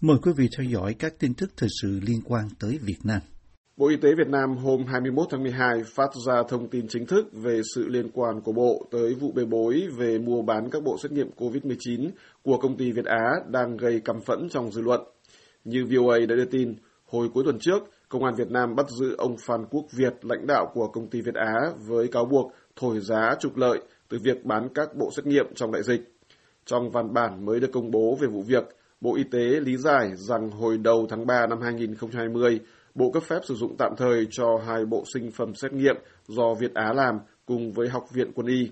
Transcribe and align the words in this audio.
Mời 0.00 0.16
quý 0.22 0.32
vị 0.36 0.48
theo 0.56 0.66
dõi 0.66 0.94
các 0.98 1.12
tin 1.18 1.34
tức 1.34 1.50
thời 1.56 1.68
sự 1.82 2.00
liên 2.06 2.20
quan 2.24 2.48
tới 2.60 2.78
Việt 2.82 2.98
Nam. 3.04 3.20
Bộ 3.76 3.88
Y 3.88 3.96
tế 3.96 4.08
Việt 4.18 4.28
Nam 4.28 4.56
hôm 4.56 4.84
21 4.86 5.26
tháng 5.30 5.42
12 5.42 5.82
phát 5.94 6.10
ra 6.26 6.42
thông 6.48 6.68
tin 6.68 6.88
chính 6.88 7.06
thức 7.06 7.26
về 7.32 7.60
sự 7.74 7.88
liên 7.88 8.10
quan 8.12 8.40
của 8.40 8.52
Bộ 8.52 8.86
tới 8.90 9.14
vụ 9.14 9.32
bê 9.32 9.44
bối 9.44 9.88
về 9.96 10.18
mua 10.18 10.42
bán 10.42 10.70
các 10.70 10.82
bộ 10.82 10.96
xét 11.02 11.12
nghiệm 11.12 11.30
COVID-19 11.36 12.10
của 12.42 12.58
công 12.58 12.76
ty 12.76 12.92
Việt 12.92 13.04
Á 13.04 13.30
đang 13.48 13.76
gây 13.76 14.00
căm 14.00 14.20
phẫn 14.20 14.48
trong 14.50 14.72
dư 14.72 14.80
luận. 14.80 15.00
Như 15.64 15.84
VOA 15.84 16.18
đã 16.18 16.36
đưa 16.36 16.44
tin, 16.44 16.74
hồi 17.04 17.28
cuối 17.34 17.44
tuần 17.44 17.58
trước, 17.58 17.82
Công 18.08 18.24
an 18.24 18.34
Việt 18.34 18.50
Nam 18.50 18.74
bắt 18.76 18.86
giữ 19.00 19.14
ông 19.18 19.36
Phan 19.46 19.64
Quốc 19.70 19.84
Việt, 19.92 20.14
lãnh 20.22 20.46
đạo 20.46 20.70
của 20.74 20.88
công 20.88 21.10
ty 21.10 21.20
Việt 21.20 21.34
Á, 21.34 21.54
với 21.86 22.08
cáo 22.08 22.24
buộc 22.24 22.52
thổi 22.76 23.00
giá 23.00 23.34
trục 23.40 23.56
lợi 23.56 23.78
từ 24.08 24.18
việc 24.22 24.44
bán 24.44 24.68
các 24.74 24.96
bộ 24.96 25.10
xét 25.16 25.26
nghiệm 25.26 25.46
trong 25.54 25.72
đại 25.72 25.82
dịch. 25.82 26.00
Trong 26.64 26.90
văn 26.90 27.14
bản 27.14 27.44
mới 27.44 27.60
được 27.60 27.70
công 27.72 27.90
bố 27.90 28.16
về 28.20 28.28
vụ 28.28 28.42
việc, 28.42 28.64
Bộ 29.06 29.14
Y 29.14 29.24
tế 29.24 29.60
lý 29.60 29.76
giải 29.76 30.10
rằng 30.14 30.50
hồi 30.50 30.78
đầu 30.78 31.06
tháng 31.10 31.26
3 31.26 31.46
năm 31.46 31.60
2020, 31.60 32.60
Bộ 32.94 33.10
cấp 33.10 33.22
phép 33.22 33.38
sử 33.44 33.54
dụng 33.54 33.76
tạm 33.78 33.92
thời 33.96 34.26
cho 34.30 34.46
hai 34.66 34.84
bộ 34.84 35.04
sinh 35.14 35.30
phẩm 35.30 35.54
xét 35.54 35.72
nghiệm 35.72 35.96
do 36.26 36.54
Việt 36.54 36.74
Á 36.74 36.92
làm 36.92 37.18
cùng 37.46 37.72
với 37.72 37.88
Học 37.88 38.04
viện 38.12 38.32
Quân 38.34 38.46
y. 38.46 38.70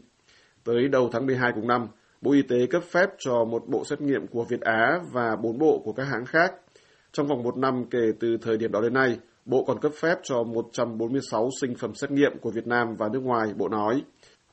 Tới 0.64 0.88
đầu 0.88 1.08
tháng 1.12 1.26
12 1.26 1.52
cùng 1.54 1.68
năm, 1.68 1.86
Bộ 2.20 2.32
Y 2.32 2.42
tế 2.42 2.66
cấp 2.66 2.82
phép 2.90 3.06
cho 3.18 3.44
một 3.44 3.62
bộ 3.68 3.84
xét 3.84 4.00
nghiệm 4.00 4.26
của 4.26 4.44
Việt 4.44 4.60
Á 4.60 5.00
và 5.12 5.36
bốn 5.36 5.58
bộ 5.58 5.82
của 5.84 5.92
các 5.92 6.04
hãng 6.04 6.26
khác. 6.26 6.52
Trong 7.12 7.26
vòng 7.26 7.42
một 7.42 7.56
năm 7.56 7.84
kể 7.90 8.12
từ 8.20 8.36
thời 8.42 8.56
điểm 8.56 8.72
đó 8.72 8.80
đến 8.80 8.94
nay, 8.94 9.18
Bộ 9.44 9.64
còn 9.64 9.80
cấp 9.80 9.92
phép 10.00 10.18
cho 10.22 10.42
146 10.42 11.48
sinh 11.60 11.74
phẩm 11.74 11.94
xét 11.94 12.10
nghiệm 12.10 12.38
của 12.40 12.50
Việt 12.50 12.66
Nam 12.66 12.96
và 12.98 13.08
nước 13.12 13.22
ngoài, 13.22 13.48
Bộ 13.56 13.68
nói. 13.68 14.02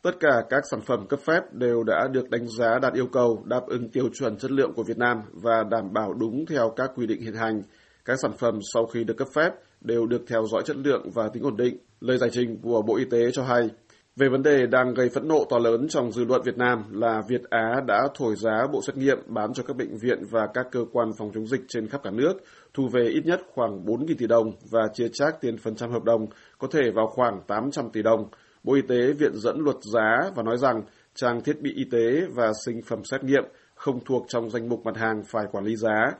Tất 0.03 0.19
cả 0.19 0.43
các 0.49 0.63
sản 0.71 0.81
phẩm 0.81 1.07
cấp 1.07 1.19
phép 1.19 1.53
đều 1.53 1.83
đã 1.83 2.07
được 2.11 2.29
đánh 2.29 2.47
giá 2.47 2.79
đạt 2.81 2.93
yêu 2.93 3.07
cầu 3.07 3.43
đáp 3.45 3.61
ứng 3.67 3.89
tiêu 3.89 4.09
chuẩn 4.13 4.37
chất 4.37 4.51
lượng 4.51 4.73
của 4.75 4.83
Việt 4.83 4.97
Nam 4.97 5.17
và 5.33 5.63
đảm 5.71 5.93
bảo 5.93 6.13
đúng 6.13 6.45
theo 6.45 6.73
các 6.75 6.91
quy 6.95 7.07
định 7.07 7.21
hiện 7.21 7.33
hành. 7.33 7.61
Các 8.05 8.17
sản 8.21 8.31
phẩm 8.37 8.59
sau 8.73 8.85
khi 8.85 9.03
được 9.03 9.17
cấp 9.17 9.27
phép 9.35 9.49
đều 9.81 10.05
được 10.05 10.21
theo 10.27 10.47
dõi 10.47 10.61
chất 10.65 10.77
lượng 10.77 11.09
và 11.13 11.29
tính 11.33 11.43
ổn 11.43 11.57
định. 11.57 11.77
Lời 11.99 12.17
giải 12.17 12.29
trình 12.33 12.57
của 12.61 12.81
Bộ 12.81 12.95
Y 12.95 13.05
tế 13.05 13.31
cho 13.31 13.43
hay, 13.43 13.69
về 14.15 14.29
vấn 14.29 14.43
đề 14.43 14.67
đang 14.67 14.93
gây 14.93 15.09
phẫn 15.09 15.27
nộ 15.27 15.45
to 15.49 15.57
lớn 15.57 15.87
trong 15.89 16.11
dư 16.11 16.25
luận 16.25 16.41
Việt 16.45 16.57
Nam 16.57 16.83
là 16.91 17.21
Việt 17.27 17.41
Á 17.49 17.81
đã 17.87 17.99
thổi 18.15 18.35
giá 18.35 18.67
bộ 18.73 18.81
xét 18.87 18.97
nghiệm 18.97 19.17
bán 19.27 19.53
cho 19.53 19.63
các 19.63 19.77
bệnh 19.77 19.97
viện 19.97 20.19
và 20.31 20.47
các 20.53 20.67
cơ 20.71 20.85
quan 20.91 21.11
phòng 21.17 21.31
chống 21.33 21.47
dịch 21.47 21.61
trên 21.67 21.87
khắp 21.87 22.01
cả 22.03 22.11
nước, 22.11 22.33
thu 22.73 22.87
về 22.93 23.07
ít 23.07 23.25
nhất 23.25 23.39
khoảng 23.53 23.85
4.000 23.85 24.15
tỷ 24.17 24.27
đồng 24.27 24.51
và 24.71 24.81
chia 24.93 25.07
chác 25.13 25.41
tiền 25.41 25.57
phần 25.57 25.75
trăm 25.75 25.91
hợp 25.91 26.03
đồng 26.03 26.25
có 26.57 26.67
thể 26.71 26.91
vào 26.95 27.07
khoảng 27.07 27.41
800 27.47 27.89
tỷ 27.93 28.01
đồng. 28.01 28.29
Bộ 28.63 28.73
Y 28.73 28.81
tế 28.81 29.13
viện 29.13 29.31
dẫn 29.35 29.59
luật 29.59 29.77
giá 29.93 30.31
và 30.35 30.43
nói 30.43 30.57
rằng 30.57 30.83
trang 31.15 31.41
thiết 31.41 31.61
bị 31.61 31.73
y 31.75 31.83
tế 31.91 32.21
và 32.33 32.51
sinh 32.65 32.81
phẩm 32.81 33.03
xét 33.03 33.23
nghiệm 33.23 33.43
không 33.75 33.99
thuộc 34.05 34.25
trong 34.27 34.49
danh 34.49 34.69
mục 34.69 34.85
mặt 34.85 34.97
hàng 34.97 35.23
phải 35.23 35.45
quản 35.51 35.65
lý 35.65 35.75
giá. 35.75 36.11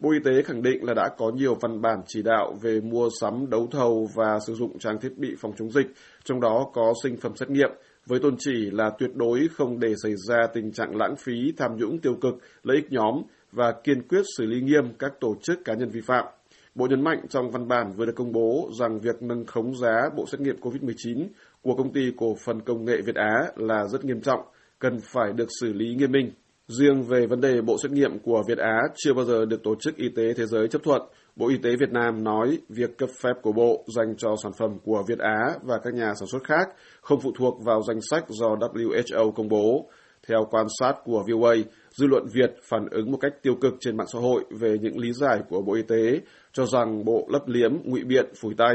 Bộ 0.00 0.10
Y 0.12 0.18
tế 0.24 0.42
khẳng 0.42 0.62
định 0.62 0.84
là 0.84 0.94
đã 0.94 1.08
có 1.18 1.30
nhiều 1.30 1.54
văn 1.60 1.80
bản 1.80 2.00
chỉ 2.06 2.22
đạo 2.22 2.54
về 2.62 2.80
mua 2.80 3.08
sắm, 3.20 3.50
đấu 3.50 3.68
thầu 3.70 4.08
và 4.14 4.38
sử 4.46 4.54
dụng 4.54 4.78
trang 4.78 5.00
thiết 5.00 5.12
bị 5.16 5.34
phòng 5.40 5.52
chống 5.58 5.70
dịch, 5.70 5.86
trong 6.24 6.40
đó 6.40 6.70
có 6.72 6.94
sinh 7.02 7.16
phẩm 7.16 7.36
xét 7.36 7.50
nghiệm, 7.50 7.70
với 8.06 8.20
tôn 8.20 8.36
chỉ 8.38 8.70
là 8.70 8.90
tuyệt 8.98 9.10
đối 9.14 9.48
không 9.56 9.80
để 9.80 9.94
xảy 10.02 10.12
ra 10.28 10.46
tình 10.54 10.72
trạng 10.72 10.96
lãng 10.96 11.16
phí, 11.16 11.52
tham 11.56 11.76
nhũng 11.76 11.98
tiêu 11.98 12.14
cực, 12.20 12.34
lợi 12.62 12.76
ích 12.76 12.92
nhóm 12.92 13.22
và 13.52 13.72
kiên 13.84 14.08
quyết 14.08 14.22
xử 14.38 14.46
lý 14.46 14.60
nghiêm 14.60 14.84
các 14.98 15.12
tổ 15.20 15.34
chức 15.42 15.64
cá 15.64 15.74
nhân 15.74 15.90
vi 15.90 16.00
phạm. 16.00 16.24
Bộ 16.74 16.86
nhấn 16.86 17.04
mạnh 17.04 17.20
trong 17.28 17.50
văn 17.50 17.68
bản 17.68 17.92
vừa 17.96 18.06
được 18.06 18.16
công 18.16 18.32
bố 18.32 18.70
rằng 18.80 19.00
việc 19.00 19.22
nâng 19.22 19.46
khống 19.46 19.76
giá 19.76 20.10
bộ 20.16 20.24
xét 20.32 20.40
nghiệm 20.40 20.56
COVID-19 20.60 21.26
của 21.62 21.74
công 21.74 21.92
ty 21.92 22.00
cổ 22.16 22.34
phần 22.44 22.60
công 22.60 22.84
nghệ 22.84 22.96
Việt 23.06 23.14
Á 23.14 23.46
là 23.56 23.86
rất 23.86 24.04
nghiêm 24.04 24.20
trọng, 24.20 24.40
cần 24.78 24.98
phải 25.02 25.32
được 25.32 25.48
xử 25.60 25.72
lý 25.72 25.94
nghiêm 25.94 26.12
minh. 26.12 26.32
Riêng 26.68 27.02
về 27.02 27.26
vấn 27.26 27.40
đề 27.40 27.60
bộ 27.60 27.76
xét 27.82 27.92
nghiệm 27.92 28.18
của 28.18 28.42
Việt 28.48 28.58
Á 28.58 28.78
chưa 28.96 29.14
bao 29.14 29.24
giờ 29.24 29.44
được 29.44 29.62
Tổ 29.62 29.74
chức 29.80 29.96
Y 29.96 30.08
tế 30.16 30.34
Thế 30.36 30.46
giới 30.46 30.68
chấp 30.68 30.82
thuận, 30.82 31.02
Bộ 31.36 31.48
Y 31.48 31.56
tế 31.62 31.70
Việt 31.80 31.90
Nam 31.90 32.24
nói 32.24 32.58
việc 32.68 32.98
cấp 32.98 33.08
phép 33.22 33.32
của 33.42 33.52
Bộ 33.52 33.84
dành 33.96 34.14
cho 34.18 34.36
sản 34.42 34.52
phẩm 34.58 34.78
của 34.84 35.04
Việt 35.08 35.18
Á 35.18 35.54
và 35.62 35.78
các 35.84 35.94
nhà 35.94 36.12
sản 36.20 36.28
xuất 36.32 36.44
khác 36.44 36.68
không 37.00 37.20
phụ 37.20 37.32
thuộc 37.38 37.64
vào 37.64 37.82
danh 37.82 38.00
sách 38.10 38.24
do 38.28 38.46
WHO 38.46 39.32
công 39.32 39.48
bố. 39.48 39.90
Theo 40.28 40.46
quan 40.50 40.66
sát 40.80 40.92
của 41.04 41.24
VOA, 41.28 41.54
dư 41.90 42.06
luận 42.06 42.26
Việt 42.32 42.50
phản 42.62 42.88
ứng 42.90 43.12
một 43.12 43.18
cách 43.20 43.32
tiêu 43.42 43.54
cực 43.60 43.74
trên 43.80 43.96
mạng 43.96 44.06
xã 44.12 44.18
hội 44.18 44.44
về 44.60 44.76
những 44.80 44.98
lý 44.98 45.12
giải 45.12 45.38
của 45.48 45.62
Bộ 45.62 45.74
Y 45.74 45.82
tế, 45.82 46.20
cho 46.52 46.66
rằng 46.66 47.04
Bộ 47.04 47.26
lấp 47.32 47.42
liếm, 47.46 47.72
ngụy 47.84 48.04
biện, 48.04 48.26
phủi 48.40 48.54
tay. 48.54 48.74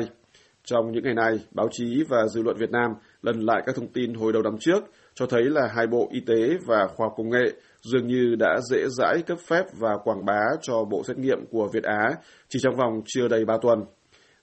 Trong 0.66 0.92
những 0.92 1.03
ngày 1.03 1.13
này, 1.13 1.40
báo 1.52 1.68
chí 1.72 2.03
và 2.09 2.28
dư 2.28 2.42
luận 2.42 2.58
Việt 2.58 2.72
Nam 2.72 2.92
lần 3.22 3.40
lại 3.40 3.62
các 3.66 3.75
thông 3.75 3.88
tin 3.88 4.13
hồi 4.13 4.34
đầu 4.34 4.42
năm 4.44 4.58
trước 4.59 4.84
cho 5.13 5.25
thấy 5.25 5.44
là 5.44 5.62
hai 5.75 5.88
Bộ 5.88 6.09
Y 6.12 6.19
tế 6.19 6.58
và 6.66 6.88
Khoa 6.88 7.08
học 7.08 7.13
Công 7.18 7.30
nghệ 7.30 7.53
dường 7.81 8.08
như 8.08 8.36
đã 8.40 8.59
dễ 8.72 8.84
dãi 8.97 9.22
cấp 9.28 9.38
phép 9.47 9.63
và 9.80 9.97
quảng 10.03 10.25
bá 10.25 10.42
cho 10.62 10.84
bộ 10.92 11.03
xét 11.03 11.18
nghiệm 11.18 11.46
của 11.52 11.69
Việt 11.74 11.84
Á 11.84 12.09
chỉ 12.50 12.59
trong 12.62 12.75
vòng 12.75 13.02
chưa 13.06 13.28
đầy 13.28 13.46
3 13.46 13.58
tuần. 13.62 13.80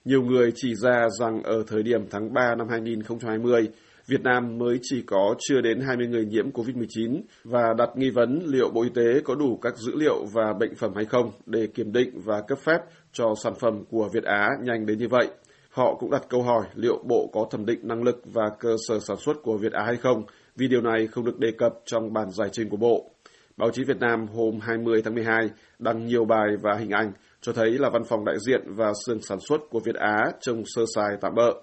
Nhiều 0.05 0.21
người 0.21 0.51
chỉ 0.55 0.75
ra 0.75 1.07
rằng 1.19 1.43
ở 1.43 1.63
thời 1.67 1.83
điểm 1.83 2.01
tháng 2.09 2.33
3 2.33 2.55
năm 2.55 2.67
2020, 2.69 3.69
Việt 4.07 4.21
Nam 4.23 4.57
mới 4.57 4.79
chỉ 4.81 5.01
có 5.01 5.35
chưa 5.39 5.61
đến 5.61 5.79
20 5.79 6.07
người 6.07 6.25
nhiễm 6.25 6.51
COVID-19 6.51 7.21
và 7.43 7.73
đặt 7.77 7.89
nghi 7.95 8.09
vấn 8.09 8.39
liệu 8.45 8.69
Bộ 8.69 8.81
Y 8.81 8.89
tế 8.95 9.21
có 9.23 9.35
đủ 9.35 9.59
các 9.61 9.77
dữ 9.77 9.91
liệu 9.95 10.25
và 10.33 10.53
bệnh 10.59 10.75
phẩm 10.75 10.91
hay 10.95 11.05
không 11.05 11.31
để 11.45 11.67
kiểm 11.67 11.91
định 11.91 12.21
và 12.25 12.41
cấp 12.47 12.59
phép 12.59 12.77
cho 13.13 13.33
sản 13.43 13.53
phẩm 13.59 13.83
của 13.89 14.09
Việt 14.13 14.23
Á 14.23 14.49
nhanh 14.63 14.85
đến 14.85 14.97
như 14.97 15.07
vậy. 15.07 15.27
Họ 15.69 15.95
cũng 15.99 16.11
đặt 16.11 16.23
câu 16.29 16.41
hỏi 16.41 16.63
liệu 16.75 17.03
Bộ 17.07 17.29
có 17.33 17.47
thẩm 17.51 17.65
định 17.65 17.79
năng 17.83 18.03
lực 18.03 18.21
và 18.25 18.49
cơ 18.59 18.75
sở 18.87 18.99
sản 18.99 19.17
xuất 19.17 19.33
của 19.43 19.57
Việt 19.57 19.71
Á 19.71 19.83
hay 19.83 19.97
không, 19.97 20.23
vì 20.55 20.67
điều 20.67 20.81
này 20.81 21.07
không 21.07 21.25
được 21.25 21.39
đề 21.39 21.51
cập 21.57 21.73
trong 21.85 22.13
bản 22.13 22.31
giải 22.31 22.49
trình 22.51 22.69
của 22.69 22.77
Bộ. 22.77 23.11
Báo 23.57 23.71
chí 23.71 23.83
Việt 23.83 23.99
Nam 23.99 24.27
hôm 24.27 24.59
20 24.61 25.01
tháng 25.01 25.13
12 25.13 25.49
đăng 25.79 26.05
nhiều 26.05 26.25
bài 26.25 26.47
và 26.61 26.77
hình 26.79 26.89
ảnh 26.89 27.11
cho 27.41 27.53
thấy 27.53 27.71
là 27.71 27.89
văn 27.89 28.03
phòng 28.03 28.25
đại 28.25 28.35
diện 28.47 28.61
và 28.65 28.91
xưởng 29.05 29.21
sản 29.21 29.39
xuất 29.49 29.61
của 29.69 29.79
Việt 29.85 29.95
Á 29.95 30.17
trông 30.41 30.63
sơ 30.65 30.81
sài 30.95 31.09
tạm 31.21 31.35
bỡ. 31.35 31.53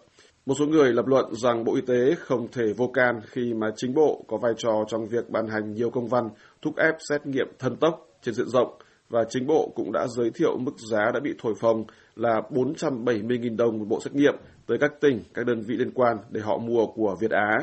Một 0.48 0.54
số 0.58 0.66
người 0.66 0.92
lập 0.92 1.06
luận 1.06 1.34
rằng 1.34 1.64
Bộ 1.64 1.74
Y 1.74 1.80
tế 1.80 2.14
không 2.18 2.48
thể 2.52 2.72
vô 2.76 2.90
can 2.94 3.20
khi 3.26 3.54
mà 3.54 3.66
chính 3.76 3.94
Bộ 3.94 4.24
có 4.28 4.36
vai 4.36 4.52
trò 4.56 4.84
trong 4.88 5.06
việc 5.06 5.30
ban 5.30 5.46
hành 5.46 5.72
nhiều 5.72 5.90
công 5.90 6.08
văn 6.08 6.28
thúc 6.62 6.76
ép 6.76 6.94
xét 7.08 7.26
nghiệm 7.26 7.46
thân 7.58 7.76
tốc 7.76 8.08
trên 8.22 8.34
diện 8.34 8.48
rộng 8.48 8.78
và 9.08 9.24
chính 9.30 9.46
Bộ 9.46 9.72
cũng 9.74 9.92
đã 9.92 10.06
giới 10.16 10.30
thiệu 10.30 10.58
mức 10.58 10.72
giá 10.90 11.10
đã 11.14 11.20
bị 11.20 11.34
thổi 11.38 11.54
phồng 11.60 11.84
là 12.16 12.40
470.000 12.50 13.56
đồng 13.56 13.78
một 13.78 13.84
bộ 13.88 14.00
xét 14.00 14.14
nghiệm 14.14 14.34
tới 14.66 14.78
các 14.78 14.92
tỉnh, 15.00 15.22
các 15.34 15.46
đơn 15.46 15.60
vị 15.60 15.76
liên 15.76 15.90
quan 15.90 16.16
để 16.30 16.40
họ 16.40 16.58
mua 16.58 16.86
của 16.86 17.16
Việt 17.20 17.30
Á. 17.30 17.58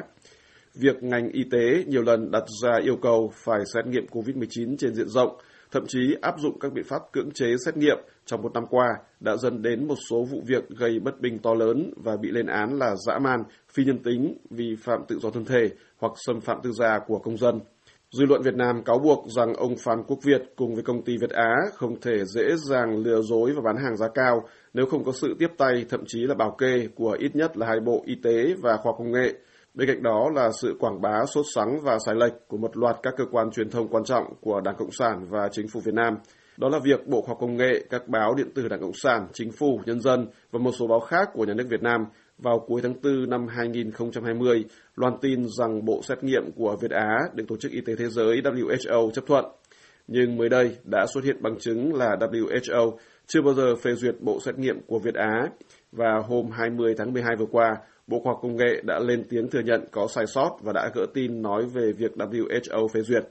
Việc 0.76 1.04
ngành 1.04 1.30
y 1.30 1.44
tế 1.52 1.84
nhiều 1.88 2.02
lần 2.02 2.32
đặt 2.32 2.44
ra 2.64 2.80
yêu 2.84 2.96
cầu 3.02 3.32
phải 3.34 3.60
xét 3.74 3.86
nghiệm 3.86 4.06
COVID-19 4.06 4.76
trên 4.78 4.96
diện 4.96 5.08
rộng, 5.08 5.38
thậm 5.72 5.84
chí 5.88 6.16
áp 6.22 6.36
dụng 6.40 6.60
các 6.60 6.74
biện 6.74 6.86
pháp 6.88 7.02
cưỡng 7.12 7.32
chế 7.32 7.48
xét 7.66 7.78
nghiệm 7.78 7.98
trong 8.26 8.42
một 8.42 8.54
năm 8.54 8.66
qua 8.70 8.88
đã 9.20 9.36
dẫn 9.36 9.62
đến 9.62 9.88
một 9.88 9.98
số 10.10 10.24
vụ 10.24 10.42
việc 10.46 10.70
gây 10.70 11.00
bất 11.00 11.22
bình 11.22 11.40
to 11.40 11.54
lớn 11.54 11.94
và 12.04 12.18
bị 12.18 12.32
lên 12.32 12.48
án 12.48 12.80
là 12.80 12.96
dã 13.08 13.20
man, 13.20 13.44
phi 13.74 13.84
nhân 13.86 14.04
tính, 14.04 14.38
vi 14.50 14.76
phạm 14.76 15.00
tự 15.08 15.20
do 15.20 15.30
thân 15.30 15.46
thể 15.46 15.70
hoặc 15.98 16.14
xâm 16.16 16.42
phạm 16.42 16.58
tư 16.64 16.72
gia 16.72 17.00
của 17.08 17.20
công 17.20 17.38
dân. 17.38 17.60
Dư 18.12 18.26
luận 18.26 18.42
Việt 18.42 18.56
Nam 18.56 18.84
cáo 18.84 19.00
buộc 19.00 19.26
rằng 19.28 19.54
ông 19.54 19.76
Phan 19.78 20.04
Quốc 20.08 20.20
Việt 20.24 20.42
cùng 20.56 20.76
với 20.76 20.84
công 20.84 21.04
ty 21.04 21.18
Việt 21.18 21.30
Á 21.30 21.56
không 21.74 22.02
thể 22.02 22.26
dễ 22.26 22.56
dàng 22.70 22.98
lừa 22.98 23.22
dối 23.22 23.52
và 23.56 23.62
bán 23.66 23.76
hàng 23.84 23.98
giá 23.98 24.08
cao 24.14 24.44
nếu 24.74 24.86
không 24.86 25.04
có 25.04 25.12
sự 25.12 25.36
tiếp 25.40 25.52
tay, 25.58 25.86
thậm 25.90 26.04
chí 26.08 26.20
là 26.20 26.36
bảo 26.36 26.52
kê 26.52 26.88
của 26.96 27.18
ít 27.20 27.36
nhất 27.36 27.58
là 27.58 27.68
hai 27.68 27.80
bộ 27.80 28.04
y 28.06 28.16
tế 28.24 28.54
và 28.62 28.78
khoa 28.78 28.94
công 28.98 29.12
nghệ. 29.12 29.34
Bên 29.74 29.88
cạnh 29.88 30.04
đó 30.04 30.30
là 30.36 30.50
sự 30.62 30.76
quảng 30.80 31.02
bá 31.02 31.26
sốt 31.26 31.46
sắng 31.56 31.80
và 31.84 31.98
sai 32.06 32.16
lệch 32.16 32.34
của 32.48 32.58
một 32.58 32.78
loạt 32.78 32.96
các 33.04 33.14
cơ 33.18 33.24
quan 33.32 33.52
truyền 33.52 33.70
thông 33.70 33.88
quan 33.88 34.04
trọng 34.04 34.24
của 34.42 34.62
Đảng 34.62 34.76
Cộng 34.78 34.92
sản 34.92 35.26
và 35.30 35.50
Chính 35.52 35.68
phủ 35.68 35.80
Việt 35.84 35.94
Nam. 35.94 36.18
Đó 36.58 36.70
là 36.70 36.80
việc 36.80 37.08
Bộ 37.08 37.22
Khoa 37.22 37.28
học 37.28 37.38
Công 37.42 37.58
nghệ, 37.58 37.84
các 37.90 38.08
báo 38.08 38.36
điện 38.36 38.48
tử 38.56 38.68
Đảng 38.68 38.80
Cộng 38.80 38.94
sản, 38.94 39.28
Chính 39.34 39.52
phủ, 39.52 39.82
Nhân 39.86 40.02
dân 40.02 40.28
và 40.52 40.60
một 40.60 40.72
số 40.80 40.88
báo 40.88 41.00
khác 41.00 41.30
của 41.34 41.46
nhà 41.46 41.54
nước 41.54 41.68
Việt 41.70 41.82
Nam 41.82 42.06
vào 42.38 42.60
cuối 42.60 42.82
tháng 42.82 42.94
4 43.04 43.30
năm 43.30 43.48
2020 43.48 44.66
loan 44.96 45.14
tin 45.22 45.48
rằng 45.58 45.86
bộ 45.86 46.02
xét 46.04 46.24
nghiệm 46.24 46.52
của 46.56 46.78
Việt 46.82 46.92
Á 46.92 47.18
được 47.34 47.44
Tổ 47.48 47.58
chức 47.58 47.72
Y 47.72 47.82
tế 47.82 47.96
Thế 47.96 48.10
giới 48.10 48.42
WHO 48.42 49.12
chấp 49.12 49.24
thuận. 49.28 49.46
Nhưng 50.08 50.38
mới 50.38 50.50
đây 50.50 50.76
đã 50.84 51.06
xuất 51.14 51.24
hiện 51.24 51.42
bằng 51.42 51.60
chứng 51.60 51.96
là 51.96 52.16
WHO 52.20 52.92
chưa 53.28 53.42
bao 53.42 53.54
giờ 53.54 53.76
phê 53.76 53.94
duyệt 53.96 54.16
bộ 54.22 54.40
xét 54.46 54.60
nghiệm 54.60 54.82
của 54.88 55.00
Việt 55.00 55.16
Á 55.16 55.50
và 55.92 56.22
hôm 56.28 56.50
20 56.52 56.96
tháng 56.98 57.14
12 57.14 57.36
vừa 57.36 57.46
qua, 57.52 57.78
Bộ 58.08 58.20
Khoa 58.20 58.34
học 58.34 58.40
Công 58.42 58.58
nghệ 58.58 58.82
đã 58.84 59.00
lên 59.00 59.24
tiếng 59.30 59.50
thừa 59.50 59.60
nhận 59.60 59.86
có 59.92 60.08
sai 60.08 60.28
sót 60.28 60.58
và 60.64 60.74
đã 60.74 60.92
gỡ 60.96 61.06
tin 61.14 61.42
nói 61.42 61.66
về 61.66 61.92
việc 61.92 62.12
WHO 62.18 62.88
phê 62.88 63.02
duyệt. 63.02 63.24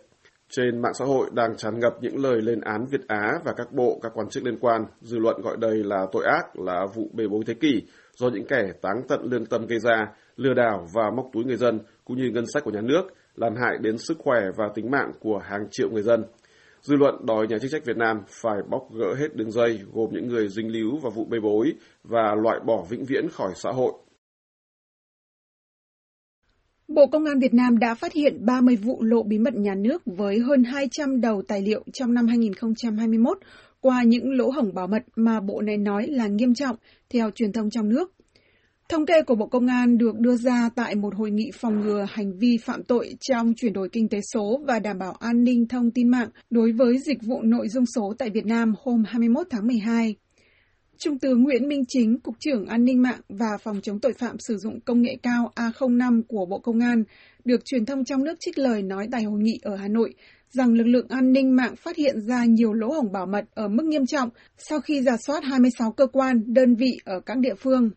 Trên 0.51 0.83
mạng 0.83 0.95
xã 0.95 1.05
hội 1.05 1.31
đang 1.33 1.57
tràn 1.57 1.81
ngập 1.81 1.93
những 2.01 2.23
lời 2.23 2.43
lên 2.43 2.61
án 2.61 2.87
Việt 2.91 3.01
Á 3.09 3.33
và 3.45 3.53
các 3.57 3.73
bộ, 3.73 3.99
các 4.03 4.13
quan 4.15 4.29
chức 4.29 4.45
liên 4.45 4.59
quan. 4.61 4.85
Dư 5.01 5.19
luận 5.19 5.43
gọi 5.43 5.57
đây 5.61 5.85
là 5.85 6.07
tội 6.13 6.25
ác, 6.25 6.59
là 6.59 6.87
vụ 6.95 7.11
bê 7.13 7.25
bối 7.29 7.43
thế 7.47 7.55
kỷ 7.55 7.83
do 8.17 8.29
những 8.29 8.47
kẻ 8.47 8.63
táng 8.83 9.03
tận 9.09 9.21
lương 9.23 9.47
tâm 9.47 9.67
gây 9.67 9.79
ra, 9.79 10.07
lừa 10.37 10.55
đảo 10.55 10.87
và 10.95 11.11
móc 11.17 11.27
túi 11.33 11.45
người 11.45 11.57
dân 11.57 11.81
cũng 12.05 12.17
như 12.17 12.31
ngân 12.31 12.47
sách 12.47 12.65
của 12.65 12.71
nhà 12.71 12.81
nước, 12.81 13.03
làm 13.35 13.55
hại 13.57 13.79
đến 13.81 13.99
sức 13.99 14.19
khỏe 14.19 14.41
và 14.57 14.65
tính 14.75 14.91
mạng 14.91 15.13
của 15.21 15.39
hàng 15.39 15.67
triệu 15.71 15.91
người 15.91 16.03
dân. 16.03 16.25
Dư 16.81 16.97
luận 16.97 17.27
đòi 17.27 17.47
nhà 17.47 17.59
chức 17.59 17.71
trách 17.71 17.85
Việt 17.85 17.97
Nam 17.97 18.21
phải 18.29 18.57
bóc 18.71 18.83
gỡ 18.95 19.15
hết 19.15 19.37
đường 19.37 19.51
dây 19.51 19.81
gồm 19.93 20.11
những 20.13 20.29
người 20.29 20.49
dính 20.49 20.73
líu 20.73 20.91
vào 21.03 21.11
vụ 21.11 21.25
bê 21.25 21.39
bối 21.41 21.73
và 22.05 22.35
loại 22.43 22.61
bỏ 22.67 22.85
vĩnh 22.89 23.05
viễn 23.05 23.29
khỏi 23.29 23.53
xã 23.55 23.71
hội. 23.71 23.93
Bộ 26.89 27.07
Công 27.07 27.25
an 27.25 27.39
Việt 27.39 27.55
Nam 27.55 27.79
đã 27.79 27.95
phát 27.95 28.13
hiện 28.13 28.47
30 28.47 28.77
vụ 28.77 29.03
lộ 29.03 29.23
bí 29.23 29.39
mật 29.39 29.55
nhà 29.55 29.75
nước 29.75 30.03
với 30.07 30.39
hơn 30.39 30.65
200 30.65 31.21
đầu 31.21 31.43
tài 31.49 31.63
liệu 31.63 31.85
trong 31.93 32.15
năm 32.15 32.27
2021 32.27 33.39
qua 33.81 34.03
những 34.03 34.33
lỗ 34.33 34.51
hổng 34.51 34.75
bảo 34.75 34.87
mật 34.87 35.03
mà 35.17 35.41
bộ 35.41 35.61
này 35.61 35.77
nói 35.77 36.07
là 36.07 36.27
nghiêm 36.27 36.55
trọng, 36.55 36.77
theo 37.11 37.31
truyền 37.31 37.53
thông 37.53 37.71
trong 37.71 37.89
nước. 37.89 38.13
Thống 38.89 39.07
kê 39.07 39.23
của 39.23 39.35
Bộ 39.35 39.47
Công 39.47 39.67
an 39.67 39.99
được 39.99 40.19
đưa 40.19 40.37
ra 40.37 40.71
tại 40.75 40.95
một 40.95 41.15
hội 41.15 41.31
nghị 41.31 41.51
phòng 41.55 41.81
ngừa 41.81 42.07
hành 42.09 42.39
vi 42.39 42.57
phạm 42.65 42.83
tội 42.83 43.15
trong 43.21 43.53
chuyển 43.57 43.73
đổi 43.73 43.89
kinh 43.89 44.09
tế 44.09 44.21
số 44.35 44.61
và 44.67 44.79
đảm 44.79 44.99
bảo 44.99 45.13
an 45.13 45.45
ninh 45.45 45.69
thông 45.69 45.91
tin 45.91 46.09
mạng 46.09 46.29
đối 46.51 46.73
với 46.73 46.99
dịch 46.99 47.19
vụ 47.23 47.43
nội 47.43 47.69
dung 47.69 47.87
số 47.87 48.15
tại 48.19 48.31
Việt 48.31 48.47
Nam 48.47 48.75
hôm 48.83 49.05
21 49.07 49.47
tháng 49.51 49.67
12. 49.67 50.15
Trung 50.99 51.19
tướng 51.19 51.43
Nguyễn 51.43 51.69
Minh 51.69 51.85
Chính, 51.89 52.21
Cục 52.21 52.35
trưởng 52.41 52.67
An 52.67 52.85
ninh 52.85 53.03
mạng 53.03 53.21
và 53.29 53.59
Phòng 53.63 53.81
chống 53.83 54.01
tội 54.01 54.13
phạm 54.13 54.37
sử 54.39 54.57
dụng 54.57 54.81
công 54.81 55.03
nghệ 55.03 55.17
cao 55.23 55.53
A05 55.57 56.23
của 56.29 56.47
Bộ 56.47 56.59
Công 56.59 56.81
an, 56.81 57.05
được 57.45 57.65
truyền 57.65 57.87
thông 57.87 58.05
trong 58.05 58.25
nước 58.25 58.35
trích 58.41 58.59
lời 58.59 58.83
nói 58.83 59.09
tại 59.13 59.23
hội 59.23 59.41
nghị 59.41 59.59
ở 59.63 59.77
Hà 59.77 59.89
Nội 59.89 60.15
rằng 60.51 60.73
lực 60.73 60.87
lượng 60.87 61.07
an 61.09 61.33
ninh 61.33 61.57
mạng 61.57 61.77
phát 61.77 61.97
hiện 61.97 62.21
ra 62.21 62.45
nhiều 62.45 62.73
lỗ 62.73 62.93
hổng 62.93 63.13
bảo 63.13 63.27
mật 63.27 63.45
ở 63.55 63.69
mức 63.69 63.85
nghiêm 63.85 64.07
trọng 64.07 64.29
sau 64.59 64.81
khi 64.81 65.03
giả 65.03 65.17
soát 65.27 65.45
26 65.45 65.93
cơ 65.93 66.07
quan, 66.07 66.43
đơn 66.47 66.75
vị 66.75 66.99
ở 67.05 67.21
các 67.21 67.39
địa 67.39 67.55
phương. 67.55 67.91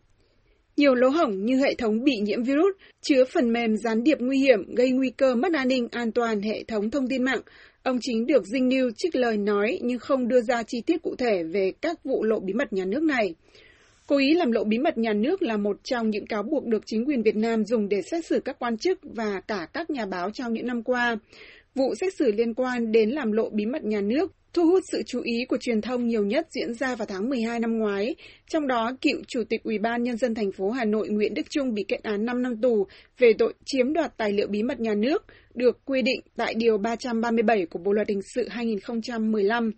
Nhiều 0.76 0.94
lỗ 0.94 1.08
hổng 1.08 1.44
như 1.44 1.56
hệ 1.56 1.74
thống 1.74 2.04
bị 2.04 2.12
nhiễm 2.22 2.42
virus, 2.42 2.76
chứa 3.02 3.24
phần 3.34 3.52
mềm 3.52 3.76
gián 3.76 4.02
điệp 4.02 4.18
nguy 4.20 4.38
hiểm 4.38 4.74
gây 4.74 4.90
nguy 4.90 5.10
cơ 5.10 5.34
mất 5.34 5.52
an 5.52 5.68
ninh 5.68 5.88
an 5.90 6.12
toàn 6.12 6.40
hệ 6.40 6.64
thống 6.68 6.90
thông 6.90 7.08
tin 7.08 7.24
mạng. 7.24 7.40
Ông 7.88 7.98
chính 8.00 8.26
được 8.26 8.46
Dinh 8.46 8.68
News 8.68 8.90
trích 8.96 9.16
lời 9.16 9.36
nói 9.36 9.78
nhưng 9.82 9.98
không 9.98 10.28
đưa 10.28 10.40
ra 10.40 10.62
chi 10.62 10.82
tiết 10.86 11.02
cụ 11.02 11.14
thể 11.18 11.42
về 11.42 11.72
các 11.82 12.04
vụ 12.04 12.24
lộ 12.24 12.40
bí 12.40 12.52
mật 12.52 12.72
nhà 12.72 12.84
nước 12.84 13.02
này. 13.02 13.34
Cố 14.06 14.18
ý 14.18 14.34
làm 14.34 14.52
lộ 14.52 14.64
bí 14.64 14.78
mật 14.78 14.98
nhà 14.98 15.12
nước 15.12 15.42
là 15.42 15.56
một 15.56 15.76
trong 15.84 16.10
những 16.10 16.26
cáo 16.26 16.42
buộc 16.42 16.66
được 16.66 16.82
chính 16.86 17.04
quyền 17.04 17.22
Việt 17.22 17.36
Nam 17.36 17.64
dùng 17.64 17.88
để 17.88 18.02
xét 18.02 18.26
xử 18.26 18.40
các 18.44 18.58
quan 18.58 18.78
chức 18.78 18.98
và 19.02 19.40
cả 19.40 19.68
các 19.72 19.90
nhà 19.90 20.06
báo 20.06 20.30
trong 20.30 20.52
những 20.52 20.66
năm 20.66 20.82
qua. 20.82 21.16
Vụ 21.74 21.94
xét 21.94 22.14
xử 22.18 22.32
liên 22.32 22.54
quan 22.54 22.92
đến 22.92 23.10
làm 23.10 23.32
lộ 23.32 23.50
bí 23.50 23.66
mật 23.66 23.84
nhà 23.84 24.00
nước 24.00 24.32
thu 24.52 24.66
hút 24.66 24.82
sự 24.92 25.02
chú 25.06 25.20
ý 25.20 25.44
của 25.48 25.56
truyền 25.60 25.80
thông 25.80 26.06
nhiều 26.06 26.24
nhất 26.24 26.46
diễn 26.50 26.74
ra 26.74 26.94
vào 26.94 27.06
tháng 27.06 27.28
12 27.28 27.60
năm 27.60 27.78
ngoái. 27.78 28.14
Trong 28.50 28.66
đó, 28.66 28.92
cựu 29.00 29.22
Chủ 29.26 29.42
tịch 29.48 29.62
Ủy 29.62 29.78
ban 29.78 30.02
Nhân 30.02 30.16
dân 30.16 30.34
thành 30.34 30.52
phố 30.52 30.70
Hà 30.70 30.84
Nội 30.84 31.08
Nguyễn 31.08 31.34
Đức 31.34 31.50
Trung 31.50 31.74
bị 31.74 31.84
kết 31.88 32.02
án 32.02 32.24
5 32.24 32.42
năm 32.42 32.60
tù 32.60 32.86
về 33.18 33.32
tội 33.38 33.54
chiếm 33.64 33.92
đoạt 33.92 34.16
tài 34.16 34.32
liệu 34.32 34.46
bí 34.48 34.62
mật 34.62 34.80
nhà 34.80 34.94
nước, 34.94 35.24
được 35.54 35.84
quy 35.84 36.02
định 36.02 36.20
tại 36.36 36.54
Điều 36.54 36.78
337 36.78 37.66
của 37.66 37.78
Bộ 37.78 37.92
Luật 37.92 38.08
Hình 38.08 38.22
sự 38.34 38.48
2015. 38.48 39.72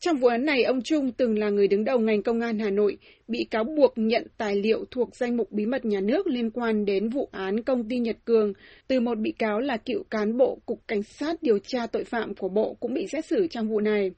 Trong 0.00 0.16
vụ 0.16 0.28
án 0.28 0.44
này, 0.44 0.64
ông 0.64 0.82
Trung 0.82 1.12
từng 1.12 1.38
là 1.38 1.50
người 1.50 1.68
đứng 1.68 1.84
đầu 1.84 1.98
ngành 1.98 2.22
công 2.22 2.40
an 2.40 2.58
Hà 2.58 2.70
Nội, 2.70 2.98
bị 3.28 3.46
cáo 3.50 3.64
buộc 3.64 3.92
nhận 3.96 4.26
tài 4.38 4.56
liệu 4.56 4.84
thuộc 4.90 5.16
danh 5.16 5.36
mục 5.36 5.52
bí 5.52 5.66
mật 5.66 5.84
nhà 5.84 6.00
nước 6.00 6.26
liên 6.26 6.50
quan 6.50 6.84
đến 6.84 7.08
vụ 7.08 7.28
án 7.32 7.62
công 7.62 7.88
ty 7.88 7.98
Nhật 7.98 8.16
Cường, 8.24 8.52
từ 8.88 9.00
một 9.00 9.18
bị 9.18 9.32
cáo 9.38 9.60
là 9.60 9.76
cựu 9.76 10.02
cán 10.10 10.36
bộ 10.36 10.58
Cục 10.66 10.88
Cảnh 10.88 11.02
sát 11.02 11.42
điều 11.42 11.58
tra 11.58 11.86
tội 11.86 12.04
phạm 12.04 12.34
của 12.34 12.48
Bộ 12.48 12.76
cũng 12.80 12.94
bị 12.94 13.06
xét 13.12 13.24
xử 13.24 13.46
trong 13.46 13.68
vụ 13.68 13.80
này. 13.80 14.10